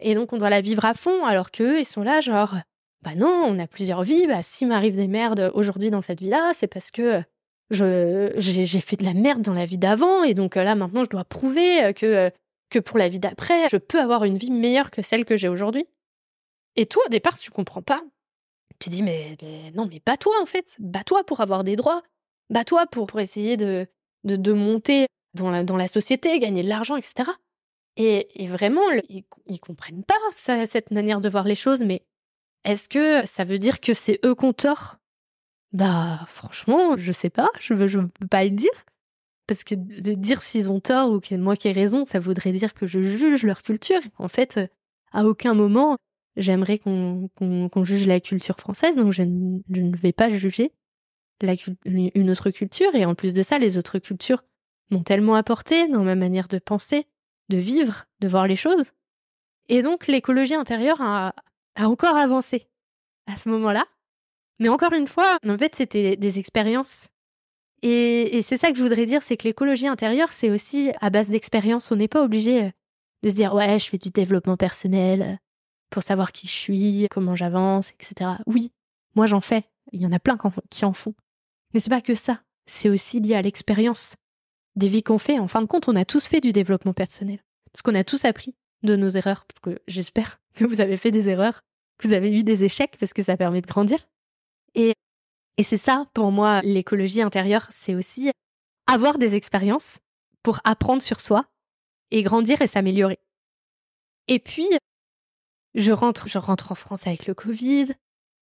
[0.01, 2.57] Et donc, on doit la vivre à fond, alors qu'eux, ils sont là, genre,
[3.03, 4.27] bah non, on a plusieurs vies.
[4.27, 7.23] Bah, s'il m'arrive des merdes aujourd'hui dans cette vie-là, c'est parce que
[7.71, 10.23] je, j'ai, fait de la merde dans la vie d'avant.
[10.25, 12.31] Et donc, là, maintenant, je dois prouver que,
[12.69, 15.49] que pour la vie d'après, je peux avoir une vie meilleure que celle que j'ai
[15.49, 15.87] aujourd'hui.
[16.77, 18.03] Et toi, au départ, tu comprends pas.
[18.79, 19.37] Tu dis, mais,
[19.75, 20.77] non, mais bats-toi, en fait.
[20.79, 22.03] Bats-toi pour avoir des droits.
[22.51, 23.87] Bats-toi pour, pour essayer de,
[24.25, 27.31] de, de monter dans la, dans la société, gagner de l'argent, etc.
[27.97, 32.03] Et, vraiment, ils, ils comprennent pas cette manière de voir les choses, mais
[32.65, 34.99] est-ce que ça veut dire que c'est eux qu'on tort
[35.73, 38.71] Bah, franchement, je sais pas, je veux, je peux pas le dire.
[39.47, 42.53] Parce que de dire s'ils ont tort ou que moi qui ai raison, ça voudrait
[42.53, 44.01] dire que je juge leur culture.
[44.19, 44.61] En fait,
[45.13, 45.97] à aucun moment,
[46.37, 47.29] j'aimerais qu'on
[47.85, 49.23] juge la culture française, donc je,
[49.71, 50.73] je ne vais pas juger
[51.41, 52.95] la, une autre culture.
[52.95, 54.45] Et en plus de ça, les autres cultures
[54.91, 57.07] m'ont tellement apporté dans ma manière de penser,
[57.49, 58.85] de vivre, de voir les choses.
[59.69, 61.35] Et donc l'écologie intérieure a,
[61.89, 62.69] encore avancé
[63.27, 63.87] à ce moment-là.
[64.59, 67.09] Mais encore une fois, en fait, c'était des expériences.
[67.83, 71.31] Et, c'est ça que je voudrais dire, c'est que l'écologie intérieure, c'est aussi à base
[71.31, 71.91] d'expérience.
[71.91, 72.71] On n'est pas obligé euh,
[73.23, 75.37] de se dire, ouais, je fais du développement personnel euh,
[75.89, 78.33] pour savoir qui je suis, comment j'avance, etc.
[78.47, 78.71] Oui,
[79.15, 79.65] moi j'en fais.
[79.93, 80.39] Il y en a plein
[80.69, 81.15] qui en font.
[81.73, 82.43] Mais c'est pas que ça.
[82.67, 84.17] C'est aussi lié à l'expérience
[84.77, 85.39] des vies qu'on fait.
[85.39, 87.41] En fin de compte, on a tous fait du développement personnel.
[87.73, 89.47] Parce qu'on a tous appris de nos erreurs.
[89.89, 91.63] J'espère que vous avez fait des erreurs,
[92.07, 93.99] vous avez eu des échecs, parce que ça permet de grandir.
[94.75, 94.95] Et,
[95.57, 98.31] et c'est ça, pour moi, l'écologie intérieure, c'est aussi
[98.87, 99.99] avoir des expériences
[100.43, 101.47] pour apprendre sur soi
[102.11, 103.19] et grandir et s'améliorer.
[104.29, 104.69] Et puis,
[105.75, 107.93] je rentre, je rentre en France avec le Covid,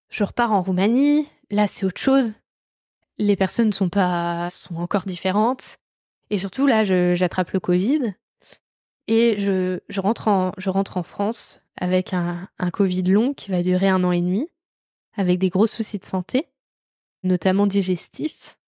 [0.09, 2.35] je repars en Roumanie, là c'est autre chose.
[3.18, 5.77] Les personnes sont pas, sont encore différentes.
[6.31, 8.14] Et surtout, là, j'attrape le Covid
[9.09, 14.21] et je, rentre en, France avec un, Covid long qui va durer un an et
[14.21, 14.49] demi,
[15.14, 16.47] avec des gros soucis de santé,
[17.23, 18.59] notamment digestifs,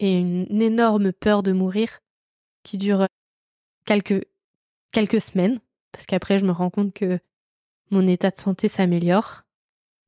[0.00, 2.00] et une, énorme peur de mourir
[2.64, 3.06] qui dure
[3.86, 4.26] quelques,
[4.90, 5.60] quelques semaines,
[5.92, 7.20] parce qu'après, je me rends compte que
[7.90, 9.44] mon état de santé s'améliore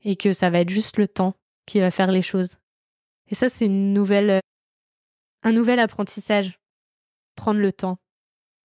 [0.02, 2.56] et que ça va être juste le temps qui va faire les choses.
[3.28, 4.40] Et ça, c'est une nouvelle,
[5.44, 6.58] un nouvel apprentissage
[7.36, 7.98] prendre le temps.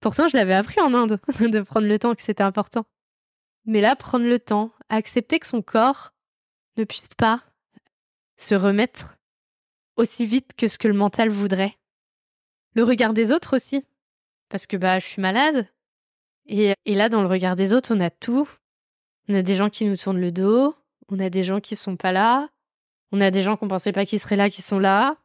[0.01, 2.85] Pourtant, je l'avais appris en Inde de prendre le temps, que c'était important.
[3.65, 6.11] Mais là, prendre le temps, accepter que son corps
[6.77, 7.43] ne puisse pas
[8.37, 9.17] se remettre
[9.97, 11.77] aussi vite que ce que le mental voudrait.
[12.73, 13.85] Le regard des autres aussi,
[14.49, 15.67] parce que bah je suis malade.
[16.47, 18.49] Et, et là, dans le regard des autres, on a tout.
[19.29, 20.75] On a des gens qui nous tournent le dos,
[21.09, 22.49] on a des gens qui sont pas là,
[23.11, 25.17] on a des gens qu'on pensait pas qu'ils seraient là qui sont là.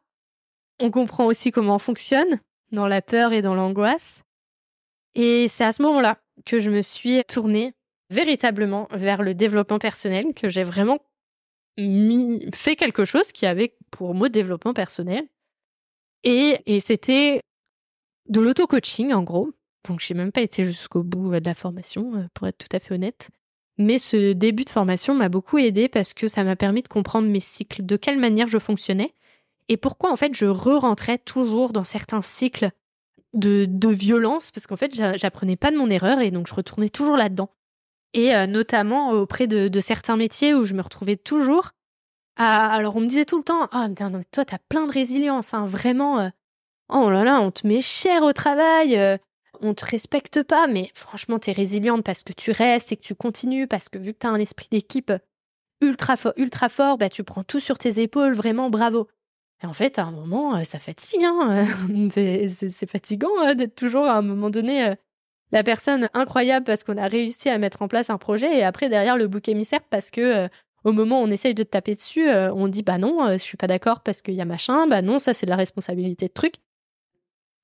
[0.79, 2.39] On comprend aussi comment on fonctionne
[2.71, 4.23] dans la peur et dans l'angoisse.
[5.17, 7.73] Et c'est à ce moment-là que je me suis tournée
[8.11, 10.99] véritablement vers le développement personnel, que j'ai vraiment
[11.77, 15.27] mis, fait quelque chose qui avait pour mot développement personnel.
[16.23, 17.41] Et, et c'était
[18.29, 19.51] de l'auto-coaching, en gros.
[19.89, 22.79] Donc, j'ai même pas été jusqu'au bout de la formation, euh, pour être tout à
[22.79, 23.29] fait honnête.
[23.79, 27.27] Mais ce début de formation m'a beaucoup aidé parce que ça m'a permis de comprendre
[27.27, 29.13] mes cycles, de quelle manière je fonctionnais
[29.69, 32.71] et pourquoi en fait je re-rentrais toujours dans certains cycles
[33.37, 37.17] de, violence, parce qu'en fait j'apprenais pas de mon erreur et donc je retournais toujours
[37.17, 37.49] là-dedans.
[38.13, 41.71] Et euh, notamment auprès de, certains métiers où je me retrouvais toujours.
[42.35, 45.65] Alors on me disait tout le temps, ah oh, toi t'as plein de résilience, hein,
[45.65, 46.29] vraiment, euh,
[46.89, 49.17] oh là là, on te met cher au travail, euh,
[49.59, 53.15] on te respecte pas, mais franchement t'es résiliente parce que tu restes et que tu
[53.15, 55.11] continues, parce que vu que t'as un esprit d'équipe
[55.81, 59.07] ultra, ultra fort, bah tu prends tout sur tes épaules, vraiment bravo.
[59.63, 61.23] Et en fait, à un moment, euh, ça fatigue.
[61.23, 61.65] Hein
[62.09, 64.95] c'est fatigant hein, d'être toujours à un moment donné euh,
[65.51, 68.89] la personne incroyable parce qu'on a réussi à mettre en place un projet et après
[68.89, 70.47] derrière le bouc émissaire parce que euh,
[70.83, 73.57] au moment où on essaye de te taper dessus, on dit bah non, je suis
[73.57, 76.33] pas d'accord parce qu'il y a machin, bah non, ça c'est de la responsabilité de
[76.33, 76.55] truc.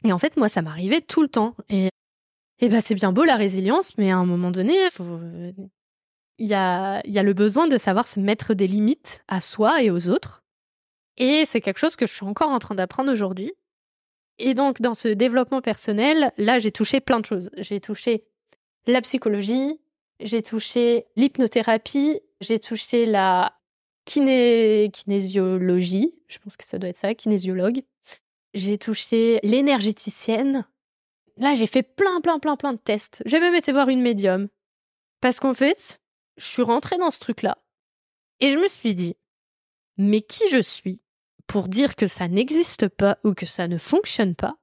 [0.03, 1.56] Et en fait, moi, ça m'arrivait tout le temps.
[1.69, 1.89] Et,
[2.67, 4.75] bah c'est bien beau la résilience, mais à un moment donné,
[6.38, 10.10] il y a le besoin de savoir se mettre des limites à soi et aux
[10.10, 10.42] autres
[11.17, 13.54] et c'est quelque chose que je suis encore en train d'apprendre aujourd'hui.
[14.39, 17.49] Et donc, dans ce développement personnel, là, j'ai touché plein de choses.
[17.58, 18.26] J'ai touché
[18.88, 19.80] la psychologie,
[20.19, 23.56] j'ai touché l'hypnothérapie, j'ai touché la
[24.06, 24.89] kiné...
[24.91, 27.82] kinésiologie, je pense que ça doit être ça, kinésiologue.
[28.54, 30.65] J'ai touché l'énergéticienne.
[31.38, 33.23] Là, j'ai fait plein, plein, plein, plein de tests.
[33.26, 34.47] J'ai même été voir une médium.
[35.21, 35.99] Parce qu'en fait,
[36.38, 37.58] je suis rentrée dans ce truc-là.
[38.39, 39.15] Et je me suis dit,
[39.97, 41.03] mais qui je suis?
[41.54, 44.56] Pour dire que ça n'existe pas ou que ça ne fonctionne pas,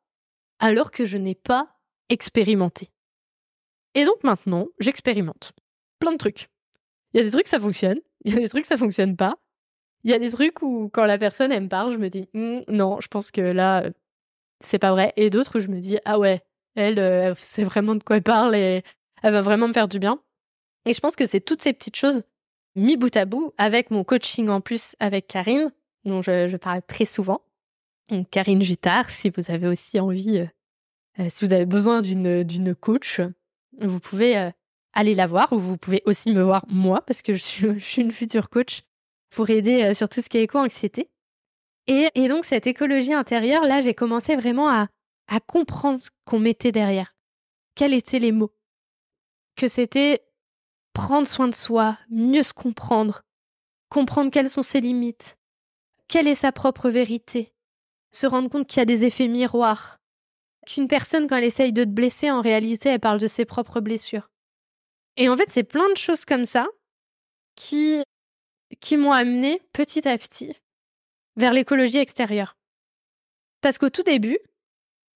[0.59, 1.68] alors que je n'ai pas
[2.09, 2.90] expérimenter.
[3.94, 5.53] Et donc maintenant, j'expérimente
[6.00, 6.48] plein de trucs.
[7.14, 8.00] Il y a des trucs, ça fonctionne.
[8.24, 9.37] Il y a des trucs, ça fonctionne pas.
[10.03, 12.29] Il y a des trucs où, quand la personne, elle me parle, je me dis,
[12.35, 13.92] «Hmm, non, je pense que là, euh,
[14.59, 15.12] c'est pas vrai.
[15.14, 16.42] Et d'autres où je me dis, ah ouais,
[16.74, 18.83] elle, euh, c'est vraiment de quoi elle parle et
[19.22, 20.20] elle va vraiment me faire du bien.
[20.87, 22.24] Et je pense que c'est toutes ces petites choses
[22.74, 25.70] mis bout à bout avec mon coaching en plus avec Karine,
[26.04, 27.42] dont je, parle très souvent.
[28.08, 30.46] Donc, Karine Jutard, si vous avez aussi envie,
[31.18, 33.20] euh, si vous avez besoin d'une, coach,
[33.80, 34.50] vous pouvez
[34.92, 38.12] aller la voir ou vous pouvez aussi me voir moi parce que je suis, une
[38.12, 38.82] future coach
[39.30, 41.08] pour aider euh, sur tout ce qui est éco-anxiété.
[41.86, 44.88] Et, et, donc cette écologie intérieure, là, j'ai commencé vraiment à,
[45.28, 47.14] à comprendre ce qu'on mettait derrière.
[47.74, 48.52] Quels étaient les mots?
[49.56, 50.20] Que c'était
[50.92, 53.22] prendre soin de soi, mieux se comprendre,
[53.88, 55.38] comprendre quelles sont ses limites,
[56.10, 57.54] quelle est sa propre vérité,
[58.10, 59.98] se rendre compte qu'il y a des effets miroirs,
[60.66, 63.80] qu'une personne, quand elle essaye de te blesser, en réalité, elle parle de ses propres
[63.80, 64.28] blessures.
[65.16, 66.66] Et en fait, c'est plein de choses comme ça
[67.54, 68.02] qui,
[68.80, 70.52] qui m'ont amené petit à petit
[71.36, 72.56] vers l'écologie extérieure.
[73.60, 74.38] Parce qu'au tout début,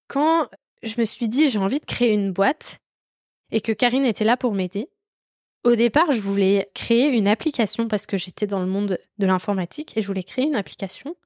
[0.06, 0.48] quand
[0.82, 2.78] je me suis dit j'ai envie de créer une boîte
[3.50, 4.90] et que Karine était là pour m'aider,
[5.64, 9.96] au départ, je voulais créer une application parce que j'étais dans le monde de l'informatique
[9.96, 11.16] et je voulais créer une application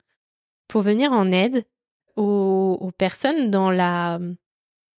[0.69, 1.65] pour venir en aide
[2.17, 4.19] aux, personnes dans la,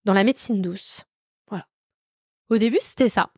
[0.05, 1.03] dans la médecine douce.
[1.49, 1.67] Voilà.
[2.49, 3.31] Au début, c'était ça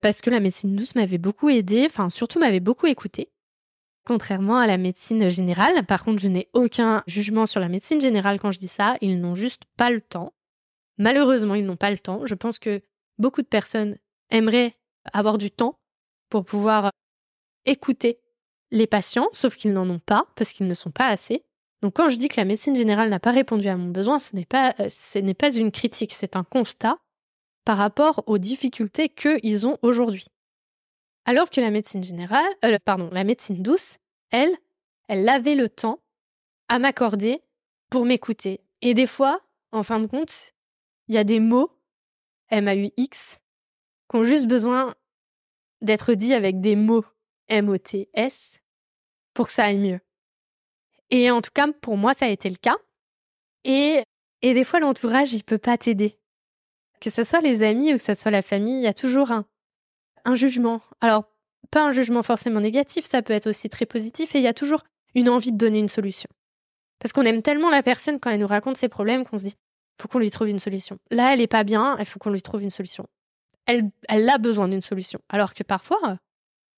[0.00, 3.30] parce que la médecine douce m'avait beaucoup aidé, enfin surtout m'avait beaucoup écouté.
[4.04, 8.40] Contrairement à la médecine générale, par contre, je n'ai aucun jugement sur la médecine générale
[8.40, 10.34] quand je dis ça, ils n'ont juste pas le temps.
[10.98, 12.26] Malheureusement, ils n'ont pas le temps.
[12.26, 12.82] Je pense que
[13.18, 13.96] beaucoup de personnes
[14.30, 14.76] aimeraient
[15.12, 15.78] avoir du temps
[16.28, 16.90] pour pouvoir
[17.64, 18.20] écouter
[18.70, 21.44] les patients, sauf qu'ils n'en ont pas parce qu'ils ne sont pas assez.
[21.82, 24.36] Donc quand je dis que la médecine générale n'a pas répondu à mon besoin, ce
[24.36, 26.98] n'est pas, euh, ce n'est pas une critique, c'est un constat
[27.64, 30.26] par rapport aux difficultés qu'ils ont aujourd'hui.
[31.24, 33.98] Alors que la médecine générale, euh, pardon, la médecine douce,
[34.30, 34.56] elle,
[35.08, 36.00] elle avait le temps
[36.68, 37.42] à m'accorder
[37.90, 38.60] pour m'écouter.
[38.80, 39.40] Et des fois,
[39.72, 40.52] en fin de compte,
[41.08, 41.70] il y a des mots,
[42.48, 43.41] M-A-U-X,
[44.12, 44.94] qui ont juste besoin
[45.80, 47.04] d'être dits avec des mots
[47.48, 48.62] M-O-T-S
[49.34, 50.00] pour que ça aille mieux.
[51.10, 52.76] Et en tout cas, pour moi, ça a été le cas.
[53.64, 54.02] Et,
[54.42, 56.18] et des fois, l'entourage, il peut pas t'aider
[57.02, 59.32] que ce soit les amis ou que ce soit la famille, il y a toujours
[59.32, 59.44] un,
[60.24, 60.80] un jugement.
[61.00, 61.24] Alors,
[61.70, 64.54] pas un jugement forcément négatif, ça peut être aussi très positif, et il y a
[64.54, 66.28] toujours une envie de donner une solution.
[67.00, 69.56] Parce qu'on aime tellement la personne quand elle nous raconte ses problèmes qu'on se dit,
[70.00, 70.98] faut qu'on lui trouve une solution.
[71.10, 73.06] Là, elle est pas bien, il faut qu'on lui trouve une solution.
[73.66, 75.20] Elle, a besoin d'une solution.
[75.28, 76.18] Alors que parfois,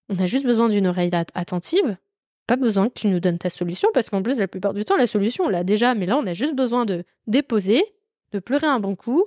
[0.09, 1.97] on a juste besoin d'une oreille attentive.
[2.47, 4.97] Pas besoin que tu nous donnes ta solution, parce qu'en plus, la plupart du temps,
[4.97, 7.83] la solution, on l'a déjà, mais là, on a juste besoin de déposer,
[8.33, 9.25] de pleurer un bon coup,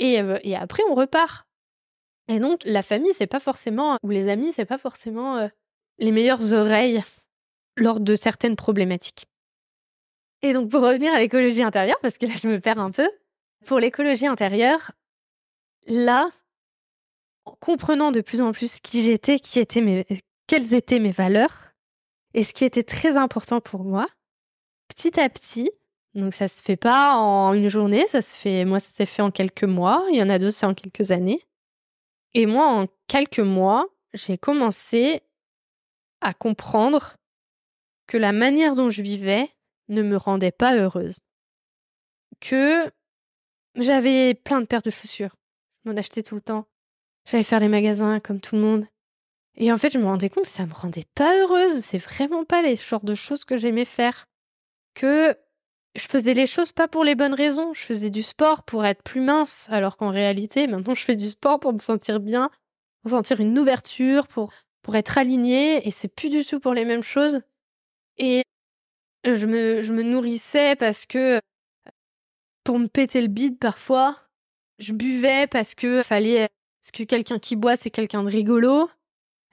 [0.00, 1.46] euh, et, après, on repart.
[2.28, 5.48] Et donc, la famille, c'est pas forcément, ou les amis, c'est pas forcément euh,
[5.98, 7.02] les meilleures oreilles
[7.76, 9.26] lors de certaines problématiques.
[10.42, 13.08] Et donc, pour revenir à l'écologie intérieure, parce que là, je me perds un peu,
[13.64, 14.92] pour l'écologie intérieure,
[15.86, 16.30] là,
[17.56, 20.06] comprenant de plus en plus qui j'étais, qui étaient mes,
[20.46, 21.68] quelles étaient mes valeurs,
[22.34, 24.06] et ce qui était très important pour moi,
[24.88, 25.70] petit à petit,
[26.14, 29.22] donc ça se fait pas en une journée, ça se fait moi ça s'est fait
[29.22, 31.46] en quelques mois, il y en a d'autres c'est en quelques années.
[32.34, 35.22] Et moi en quelques mois, j'ai commencé
[36.20, 37.16] à comprendre
[38.06, 39.48] que la manière dont je vivais
[39.88, 41.20] ne me rendait pas heureuse.
[42.40, 42.90] Que
[43.74, 45.36] j'avais plein de paires de chaussures.
[45.84, 46.66] Je m'en achetais tout le temps.
[47.30, 48.86] J'allais faire les magasins comme tout le monde.
[49.56, 51.80] Et en fait, je me rendais compte que ça me rendait pas heureuse.
[51.80, 54.26] C'est vraiment pas les genres de choses que j'aimais faire.
[54.94, 55.36] Que
[55.94, 57.74] je faisais les choses pas pour les bonnes raisons.
[57.74, 61.28] Je faisais du sport pour être plus mince, alors qu'en réalité, maintenant, je fais du
[61.28, 62.50] sport pour me sentir bien,
[63.02, 66.84] pour sentir une ouverture, pour, pour être alignée, et c'est plus du tout pour les
[66.86, 67.42] mêmes choses.
[68.16, 68.42] Et
[69.24, 71.40] je me, je me nourrissais parce que,
[72.64, 74.18] pour me péter le bide parfois,
[74.78, 76.48] je buvais parce que fallait,
[76.80, 78.88] parce que quelqu'un qui boit, c'est quelqu'un de rigolo.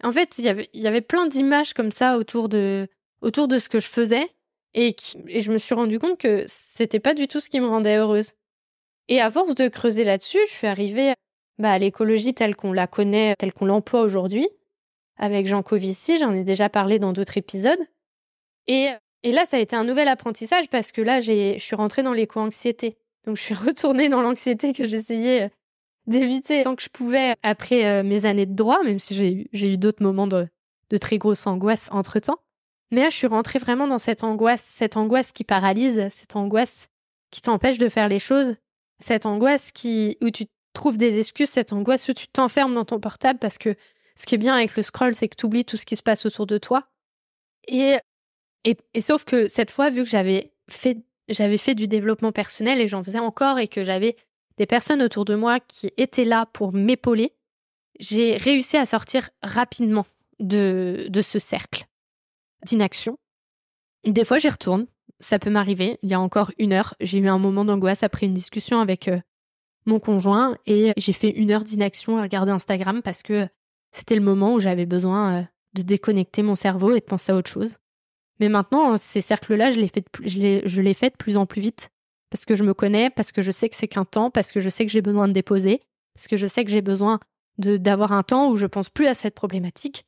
[0.03, 2.87] En fait, il y avait, plein d'images comme ça autour de,
[3.21, 4.29] autour de ce que je faisais.
[4.73, 7.97] Et, je me suis rendu compte que c'était pas du tout ce qui me rendait
[7.97, 8.33] heureuse.
[9.07, 11.13] Et à force de creuser là-dessus, je suis arrivée
[11.57, 14.47] bah, à l'écologie telle qu'on la connaît, telle qu'on l'emploie aujourd'hui.
[15.17, 17.79] Avec Jean Covici, j'en ai déjà parlé dans d'autres épisodes.
[18.67, 18.89] Et,
[19.23, 22.13] et là, ça a été un nouvel apprentissage parce que là, je suis rentrée dans
[22.13, 22.97] l'éco-anxiété.
[23.25, 25.51] Donc, je suis retournée dans l'anxiété que j'essayais
[26.07, 29.77] d'éviter tant que je pouvais après euh, mes années de droit, même si j'ai eu
[29.77, 30.47] d'autres moments de,
[30.89, 32.39] de très grosse angoisse entre-temps.
[32.91, 36.87] Mais là, je suis rentrée vraiment dans cette angoisse, cette angoisse qui paralyse, cette angoisse
[37.31, 38.55] qui t'empêche de faire les choses,
[38.99, 40.45] cette angoisse qui, où tu,
[40.75, 43.75] trouves des excuses, cette angoisse, soit tu t'enfermes dans ton portable parce que
[44.15, 46.03] ce qui est bien avec le scroll, c'est que tu oublies tout ce qui se
[46.03, 46.87] passe autour de toi.
[47.67, 47.95] Et,
[48.63, 50.97] et, et sauf que cette fois, vu que j'avais fait,
[51.27, 54.15] j'avais fait du développement personnel et j'en faisais encore et que j'avais
[54.57, 57.33] des personnes autour de moi qui étaient là pour m'épauler,
[57.99, 60.05] j'ai réussi à sortir rapidement
[60.39, 61.85] de, de ce cercle
[62.63, 63.17] d'inaction.
[64.05, 64.87] Des fois, j'y retourne.
[65.19, 65.97] Ça peut m'arriver.
[66.03, 69.07] Il y a encore une heure, j'ai eu un moment d'angoisse après une discussion avec
[69.07, 69.19] euh,
[69.85, 73.47] mon conjoint et j'ai fait une heure d'inaction à regarder Instagram parce que
[73.91, 75.43] c'était le moment où j'avais besoin euh,
[75.73, 77.77] de déconnecter mon cerveau et de penser à autre chose.
[78.41, 81.89] Mais maintenant, ces cercles-là, je les fais je les fais de plus en plus vite
[82.35, 84.59] parce que je me connais, parce que je sais que c'est qu'un temps, parce que
[84.59, 85.79] je sais que j'ai besoin de déposer,
[86.13, 87.21] parce que je sais que j'ai besoin
[87.57, 90.03] d'avoir un temps où je pense plus à cette problématique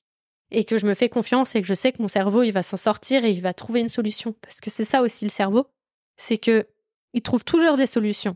[0.51, 2.63] et que je me fais confiance et que je sais que mon cerveau il va
[2.63, 5.67] s'en sortir et il va trouver une solution parce que c'est ça aussi le cerveau,
[6.17, 6.67] c'est que
[7.13, 8.35] il trouve toujours des solutions.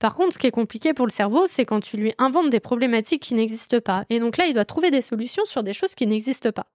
[0.00, 2.60] Par contre, ce qui est compliqué pour le cerveau, c'est quand tu lui inventes des
[2.60, 4.04] problématiques qui n'existent pas.
[4.10, 6.66] Et donc là, il doit trouver des solutions sur des choses qui n'existent pas.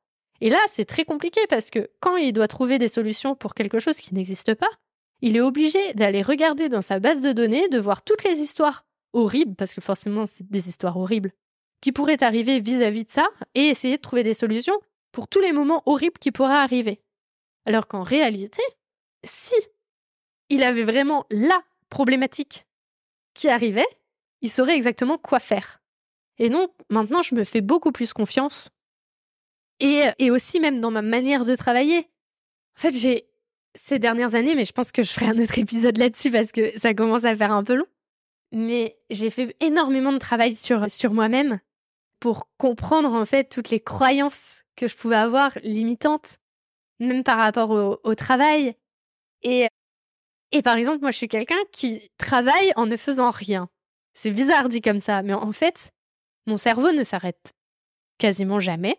[0.41, 3.78] Et là, c'est très compliqué parce que quand il doit trouver des solutions pour quelque
[3.78, 4.70] chose qui n'existe pas,
[5.22, 8.86] il est obligé d'aller regarder dans sa base de données, de voir toutes les histoires
[9.13, 11.32] horribles, parce que forcément, c'est des histoires horribles,
[11.82, 14.78] qui pourraient arriver vis-à-vis de ça, et essayer de trouver des solutions
[15.11, 17.01] pour tous les moments horribles qui pourraient arriver.
[17.66, 18.61] Alors qu'en réalité,
[19.24, 19.55] si
[20.49, 22.66] il avait vraiment la problématique
[23.34, 23.88] qui arrivait,
[24.41, 25.82] il saurait exactement quoi faire.
[26.38, 28.70] Et donc, maintenant, je me fais beaucoup plus confiance.
[29.80, 31.99] Et, et aussi, même dans ma manière de travailler.
[32.78, 33.28] En fait, j'ai,
[33.76, 36.78] ces dernières années, mais je pense que je ferai un autre épisode là-dessus parce que
[36.80, 37.86] ça commence à faire un peu long.
[38.51, 41.59] Mais j'ai fait énormément de travail sur, sur moi-même
[42.19, 46.38] pour comprendre en fait toutes les croyances que je pouvais avoir limitantes,
[46.99, 48.76] même par rapport au, travail.
[49.43, 49.67] Et,
[50.51, 53.69] et par exemple, moi je suis quelqu'un qui travaille en ne faisant rien.
[54.13, 55.91] C'est bizarre dit comme ça, mais en fait,
[56.47, 57.53] mon cerveau ne s'arrête
[58.17, 58.97] quasiment jamais.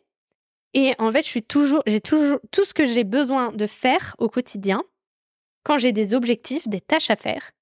[0.77, 4.14] Et en fait, je suis toujours, j'ai toujours tout ce que j'ai besoin de faire
[4.18, 4.83] au quotidien.
[5.64, 7.53] Quand j'ai des objectifs, des tâches à faire,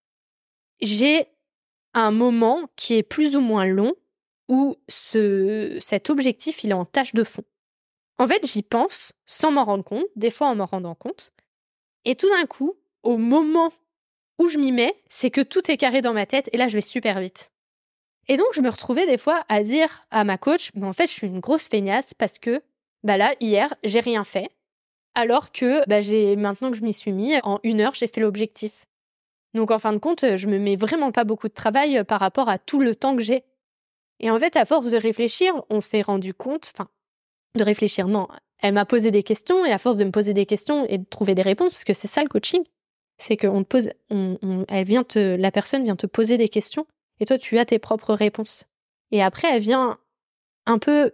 [0.81, 1.29] j'ai
[1.95, 3.93] un moment qui est plus ou moins long
[4.49, 7.45] où ce, cet objectif, il est en tâche de fond.
[8.19, 11.31] En fait, j'y pense sans m'en rendre compte, des fois en m'en rendant compte.
[12.05, 13.73] Et tout d'un coup, au moment
[14.41, 16.75] où je m'y mets, c'est que tout est carré dans ma tête et là, je
[16.75, 17.53] vais super vite.
[18.27, 21.07] Et donc, je me retrouvais des fois à dire à ma coach, mais en fait,
[21.07, 22.61] je suis une grosse feignasse parce que
[23.05, 24.51] bah là, hier, j'ai rien fait.
[25.15, 28.21] Alors que bah, j'ai maintenant que je m'y suis mis, en une heure, j'ai fait
[28.21, 28.87] l'objectif.
[29.55, 32.19] Donc en fin de compte, je me mets vraiment pas beaucoup de travail euh, par
[32.19, 33.45] rapport à tout le temps que j'ai.
[34.19, 36.89] Et en fait, à force de réfléchir, on s'est rendu compte, enfin,
[37.57, 38.27] de réfléchir, non,
[38.61, 41.05] elle m'a posé des questions et à force de me poser des questions et de
[41.05, 42.65] trouver des réponses, parce que c'est ça le coaching,
[43.19, 46.87] c'est qu'on te pose, elle vient te, la personne vient te poser des questions
[47.21, 48.65] et toi tu as tes propres réponses.
[49.13, 49.99] Et après, elle vient
[50.67, 51.13] un peu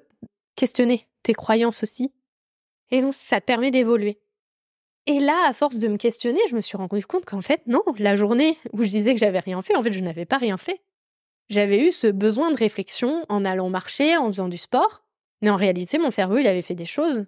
[0.57, 2.13] questionner tes croyances aussi.
[2.91, 4.21] Et donc, ça te permet d'évoluer.
[5.07, 7.83] Et là, à force de me questionner, je me suis rendu compte qu'en fait, non,
[7.99, 10.57] la journée où je disais que j'avais rien fait, en fait, je n'avais pas rien
[10.57, 10.81] fait.
[11.49, 15.03] J'avais eu ce besoin de réflexion en allant marcher, en faisant du sport,
[15.43, 17.27] mais en réalité, mon cerveau, il avait fait des choses.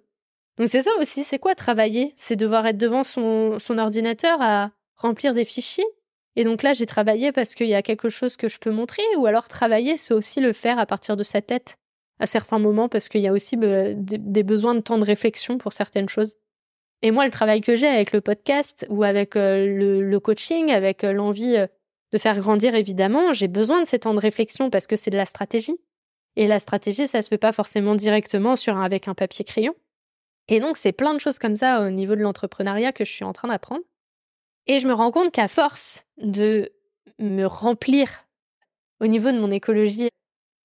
[0.57, 2.13] Donc c'est ça aussi, c'est quoi travailler?
[2.15, 5.87] C'est devoir être devant son, son ordinateur à remplir des fichiers?
[6.35, 9.03] Et donc là, j'ai travaillé parce qu'il y a quelque chose que je peux montrer,
[9.17, 11.75] ou alors travailler, c'est aussi le faire à partir de sa tête
[12.23, 15.73] à certains moments parce qu'il y a aussi des besoins de temps de réflexion pour
[15.73, 16.37] certaines choses.
[17.01, 21.03] Et moi, le travail que j'ai avec le podcast ou avec euh, le, coaching, avec
[21.03, 21.67] euh, l'envie euh,
[22.13, 25.17] de faire grandir, évidemment, j'ai besoin de ces temps de réflexion parce que c'est de
[25.17, 25.75] la stratégie.
[26.37, 29.75] Et la stratégie, ça se fait pas forcément directement sur avec un papier crayon.
[30.47, 33.25] Et donc, c'est plein de choses comme ça au niveau de l'entrepreneuriat que je suis
[33.25, 33.83] en train d'apprendre.
[34.67, 36.71] Et je me rends compte qu'à force de
[37.19, 38.25] me remplir
[39.01, 40.07] au niveau de mon écologie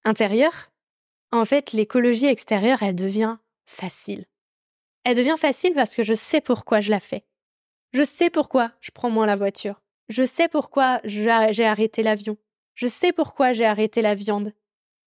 [0.05, 0.71] intérieure,
[1.31, 4.25] en fait, l'écologie extérieure, elle devient facile.
[5.03, 7.23] Elle devient facile parce que je sais pourquoi je la fais.
[7.93, 9.81] Je sais pourquoi je prends moins la voiture.
[10.09, 12.37] Je sais pourquoi j'ai arrêté l'avion.
[12.75, 14.53] Je sais pourquoi j'ai arrêté la viande.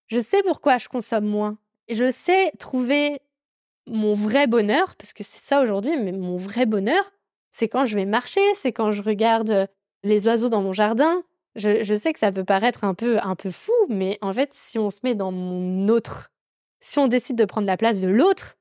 [0.07, 1.57] Je sais pourquoi je consomme moins.
[1.89, 3.19] Je sais trouver
[3.87, 7.11] mon vrai bonheur, parce que c'est ça aujourd'hui, mais mon vrai bonheur,
[7.51, 9.67] c'est quand je vais marcher, c'est quand je regarde
[10.03, 11.23] les oiseaux dans mon jardin,
[11.55, 14.79] je, sais que ça peut paraître un peu, un peu fou, mais en fait, si
[14.79, 16.31] on se met dans mon autre,
[16.79, 18.55] si on décide de prendre la place de l'autre,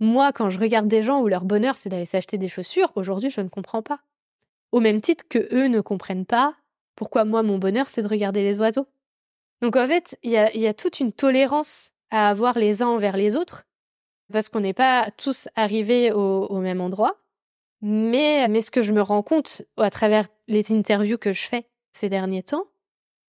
[0.00, 3.30] moi, quand je regarde des gens où leur bonheur c'est d'aller s'acheter des chaussures, aujourd'hui,
[3.30, 4.00] je ne comprends pas.
[4.72, 6.54] Au même titre que eux ne comprennent pas
[6.96, 8.86] pourquoi moi, mon bonheur, c'est de regarder les oiseaux.
[9.60, 13.36] Donc en fait, il y a, toute une tolérance à avoir les uns envers les
[13.36, 13.64] autres,
[14.32, 17.16] parce qu'on n'est pas tous arrivés au, même endroit.
[17.80, 21.66] Mais, mais ce que je me rends compte à travers les interviews que je fais,
[21.92, 22.66] ces derniers temps,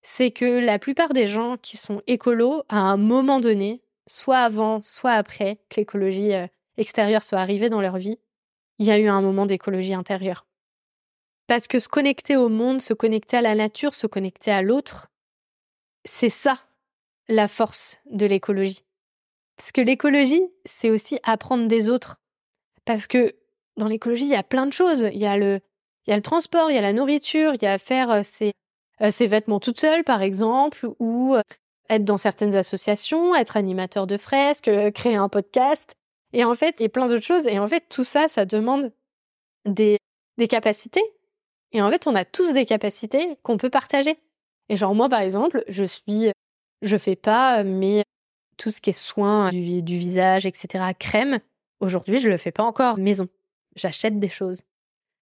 [0.02, 4.82] c'est que la plupart des gens qui sont écolos, à un moment donné, soit avant,
[4.82, 6.48] soit après que l'écologie euh,
[6.78, 8.20] extérieure soit arrivée dans leur vie,
[8.80, 10.46] il y a eu un moment d'écologie intérieure.
[11.48, 15.10] Parce que se connecter au monde, se connecter à la nature, se connecter à l'autre,
[16.06, 16.60] c'est ça
[17.28, 18.84] la force de l'écologie.
[19.58, 22.22] Parce que l'écologie, c'est aussi apprendre des autres.
[22.86, 23.34] Parce que
[23.78, 25.08] dans l'écologie, il y a plein de choses.
[25.14, 25.62] Il y a le,
[26.06, 28.24] il y a le transport, il y a la nourriture, il y a faire euh,
[28.24, 28.52] ses,
[29.02, 31.42] euh, ses vêtements toute seule, par exemple, ou euh,
[31.90, 35.94] être dans certaines associations, être animateur de fresques, créer un podcast.
[36.34, 37.46] Et en fait, il y a plein d'autres choses.
[37.48, 38.92] Et en fait, tout ça, ça demande
[39.66, 39.98] des,
[40.50, 41.04] capacités.
[41.72, 44.18] Et en fait, on a tous des capacités qu'on peut partager.
[44.70, 46.32] Et genre, moi, par exemple, je suis,
[46.82, 48.04] je fais pas, mais
[48.58, 51.40] tout ce qui est soins du, du visage, etc., crème,
[51.80, 53.28] aujourd'hui, je le fais pas encore maison.
[53.76, 54.64] J'achète des choses.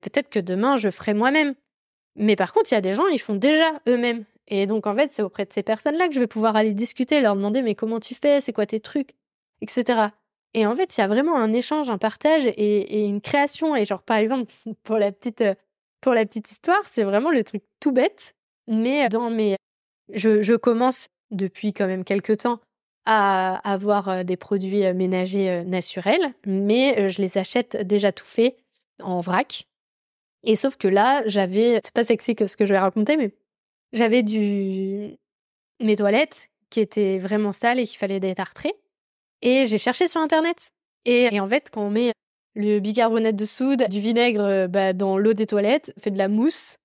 [0.01, 1.53] Peut-être que demain, je ferai moi-même.
[2.15, 4.25] Mais par contre, il y a des gens, ils font déjà eux-mêmes.
[4.47, 7.21] Et donc, en fait, c'est auprès de ces personnes-là que je vais pouvoir aller discuter,
[7.21, 9.11] leur demander, mais comment tu fais, c'est quoi tes trucs,
[9.61, 10.09] etc.
[10.53, 13.75] Et en fait, il y a vraiment un échange, un partage et, une création.
[13.75, 14.51] Et genre, par exemple,
[14.83, 15.55] pour la petite, euh,
[16.01, 18.35] pour la petite histoire, c'est vraiment le truc tout bête.
[18.67, 19.55] Mais dans mes,
[20.13, 22.59] je, je commence depuis quand même quelques temps
[23.05, 28.57] à avoir euh, des produits euh, ménagers naturels, mais je les achète déjà tout faits
[29.01, 29.65] en vrac.
[30.43, 33.31] Et sauf que là, j'avais, c'est pas sexy que ce que je vais raconter, mais
[33.93, 38.73] j'avais mes toilettes qui étaient vraiment sales et qu'il fallait détartrer.
[39.41, 40.69] Et j'ai cherché sur internet.
[41.05, 42.13] Et, en fait, quand on met
[42.55, 46.27] le bicarbonate de soude, du vinaigre euh, bah, dans l'eau des toilettes, fait de la
[46.27, 46.75] mousse.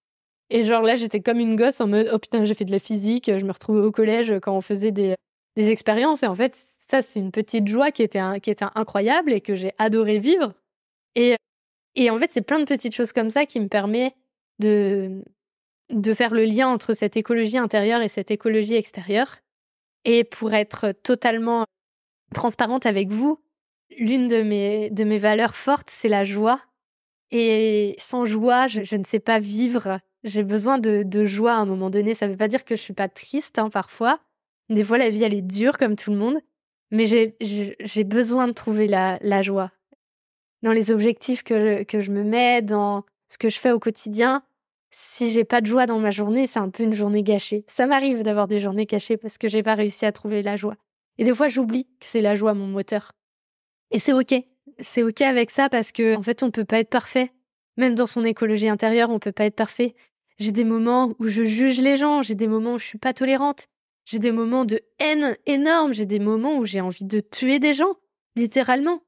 [0.48, 2.78] Et genre là, j'étais comme une gosse en mode oh putain, j'ai fait de la
[2.78, 3.26] physique.
[3.26, 5.16] Je me retrouvais au collège quand on faisait des,
[5.57, 6.22] des expériences.
[6.22, 6.57] Et en fait,
[6.88, 10.54] ça, c'est une petite joie qui était, qui était incroyable et que j'ai adoré vivre.
[11.16, 11.36] Et
[11.97, 14.14] et en fait, c'est plein de petites choses comme ça qui me permet
[14.59, 15.24] de,
[15.90, 19.38] de faire le lien entre cette écologie intérieure et cette écologie extérieure.
[20.05, 21.64] Et pour être totalement
[22.34, 23.40] transparente avec vous,
[23.99, 26.61] l'une de mes, de mes valeurs fortes, c'est la joie.
[27.30, 29.99] Et sans joie, je, ne sais pas vivre.
[30.22, 32.14] J'ai besoin de, de, joie à un moment donné.
[32.14, 34.20] Ça ne veut pas dire que je suis pas triste hein, parfois.
[34.68, 36.38] Des fois, la vie, elle est dure comme tout le monde.
[36.92, 39.72] Mais j'ai besoin de trouver la, la joie
[40.66, 43.78] dans les objectifs que je, que je me mets, dans ce que je fais au
[43.78, 44.42] quotidien,
[44.90, 47.64] si j'ai pas de joie dans ma journée, c'est un peu une journée gâchée.
[47.68, 50.74] Ça m'arrive d'avoir des journées gâchées parce que j'ai pas réussi à trouver la joie.
[51.18, 53.12] Et des fois, j'oublie que c'est la joie mon moteur.
[53.92, 54.34] Et c'est ok.
[54.80, 57.30] C'est ok avec ça parce que, en fait, on peut pas être parfait.
[57.76, 59.94] Même dans son écologie intérieure, on peut pas être parfait.
[60.40, 63.14] J'ai des moments où je juge les gens, j'ai des moments où je suis pas
[63.14, 63.68] tolérante,
[64.04, 67.72] j'ai des moments de haine énorme, j'ai des moments où j'ai envie de tuer des
[67.72, 67.94] gens,
[68.34, 69.00] littéralement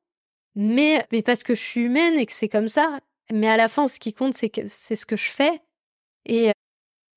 [0.60, 2.98] mais, parce que je suis humaine et que c'est comme ça.
[3.32, 5.62] Mais à la fin, ce qui compte, c'est ce que je fais
[6.26, 6.50] et,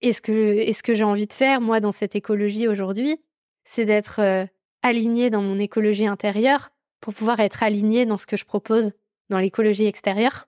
[0.01, 3.19] et ce que, j'ai envie de faire, moi, dans cette écologie aujourd'hui,
[3.63, 4.45] c'est d'être euh,
[4.83, 6.69] alignée dans mon écologie intérieure
[6.99, 8.91] pour pouvoir être alignée dans ce que je propose
[9.31, 10.47] dans l'écologie extérieure.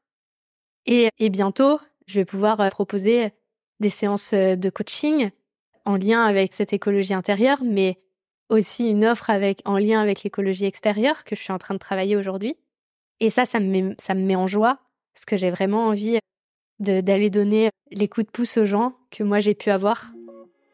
[0.85, 3.31] Et, bientôt, je vais pouvoir euh, proposer
[3.79, 5.31] des séances euh, de coaching
[5.85, 7.97] en lien avec cette écologie intérieure, mais
[8.49, 9.31] aussi une offre
[9.65, 12.55] en lien avec l'écologie extérieure que je suis en train de travailler aujourd'hui.
[13.23, 14.79] Et ça, ça me met, ça me met en joie,
[15.13, 16.19] parce que j'ai vraiment envie
[16.79, 20.11] d'aller donner les coups de pouce aux gens que moi j'ai pu avoir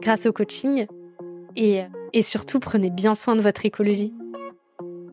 [0.01, 0.87] grâce au coaching.
[1.55, 4.15] Et, et surtout, prenez bien soin de votre écologie.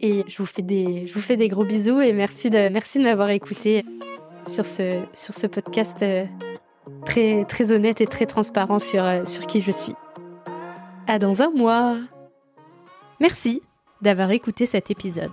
[0.01, 2.99] Et je vous fais des, je vous fais des gros bisous et merci de, merci
[3.01, 3.85] de m'avoir écouté
[4.49, 6.25] sur ce, sur ce podcast euh,
[7.05, 9.95] très, très honnête et très transparent sur, euh, sur qui je suis.
[11.07, 11.99] À dans un mois!
[13.21, 13.61] Merci
[14.01, 15.33] d'avoir écouté cet épisode.